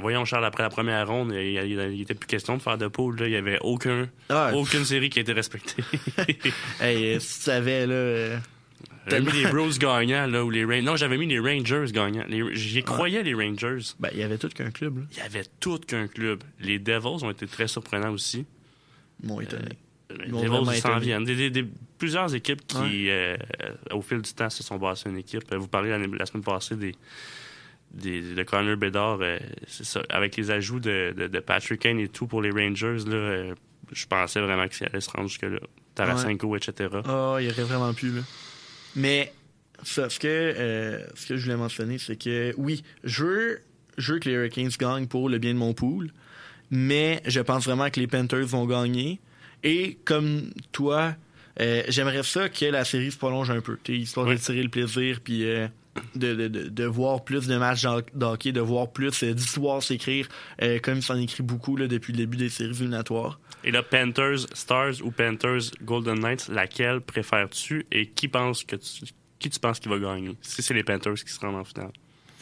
[0.00, 2.88] voyons, Charles, après la première ronde, il, il, il était plus question de faire de
[2.88, 3.18] poule.
[3.20, 3.26] là.
[3.26, 5.82] Il y avait aucun, Ah, aucune série qui a été respectée.
[6.80, 8.38] hey, si tu savais là.
[8.90, 10.82] Euh, J'avais mis les Bros gagnants, là, ou les Rangers.
[10.82, 12.24] Non, j'avais mis les Rangers gagnants.
[12.28, 13.78] Les- J'y croyais, les Rangers.
[14.00, 15.04] Ben, il y avait tout qu'un club, là.
[15.12, 16.42] Il y avait tout qu'un club.
[16.60, 18.44] Les Devils ont été très surprenants aussi.
[19.22, 19.78] Ils m'ont étonné.
[20.10, 21.24] Les Ils m'ont Devils s'en viennent.
[21.24, 21.66] Des, des- des-
[21.98, 23.36] plusieurs équipes qui, euh,
[23.92, 25.52] au fil du temps, se sont bâties une équipe.
[25.54, 26.94] Vous parlez la, la semaine passée des,
[27.92, 29.18] des, de Connor Bedard.
[29.22, 30.02] euh, c'est ça.
[30.10, 33.54] Avec les ajouts de, de, de Patrick Kane et tout pour les Rangers, là, euh,
[33.92, 35.58] je pensais vraiment que ça allait se rendre jusque-là.
[35.94, 36.88] Tarasenko, etc.
[37.04, 38.22] Ah, il y aurait vraiment pu, là.
[38.96, 39.32] Mais,
[39.82, 43.60] ça, ce que, euh, ce que je voulais mentionner, c'est que, oui, je veux,
[43.98, 46.10] je veux que les Hurricanes gagnent pour le bien de mon pool,
[46.70, 49.20] mais je pense vraiment que les Panthers vont gagner.
[49.62, 51.14] Et, comme toi,
[51.60, 54.68] euh, j'aimerais ça que la série se prolonge un peu, t'sais, histoire de tirer le
[54.68, 55.68] plaisir, puis euh,
[56.14, 60.28] de, de, de, voir plus de matchs d'ho- d'hockey, de voir plus euh, d'histoires s'écrire,
[60.62, 63.38] euh, comme il s'en écrit beaucoup là, depuis le début des séries éliminatoires.
[63.64, 69.04] Et là, Panthers Stars ou Panthers Golden Knights, laquelle préfères-tu et qui pense que tu,
[69.38, 70.34] qui tu penses qui va gagner?
[70.40, 71.92] Si c'est les Panthers qui se rendent en finale?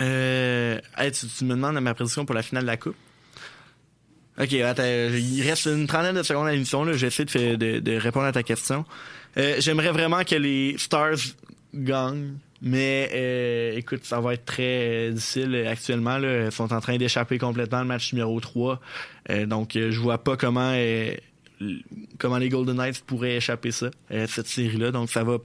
[0.00, 2.96] Euh, hey, tu, tu me demandes ma prédiction pour la finale de la Coupe?
[4.38, 6.82] Ok, attends, il reste une trentaine de secondes à l'émission.
[6.84, 6.94] là.
[6.94, 8.86] J'essaie de, de, de répondre à ta question.
[9.36, 11.18] Euh, J'aimerais vraiment que les Stars
[11.74, 16.18] gagnent, mais euh, écoute, ça va être très euh, difficile actuellement.
[16.18, 16.46] Là.
[16.46, 18.80] Ils sont en train d'échapper complètement le match numéro 3.
[19.30, 20.74] Euh, donc, je vois pas comment,
[22.18, 24.90] comment les Golden Knights pourraient échapper ça, cette série-là.
[24.90, 25.38] Donc, ça va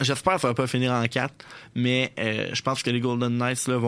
[0.00, 1.32] J'espère que ça va pas finir en 4,
[1.76, 3.82] mais je pense que les Golden Knights là, vont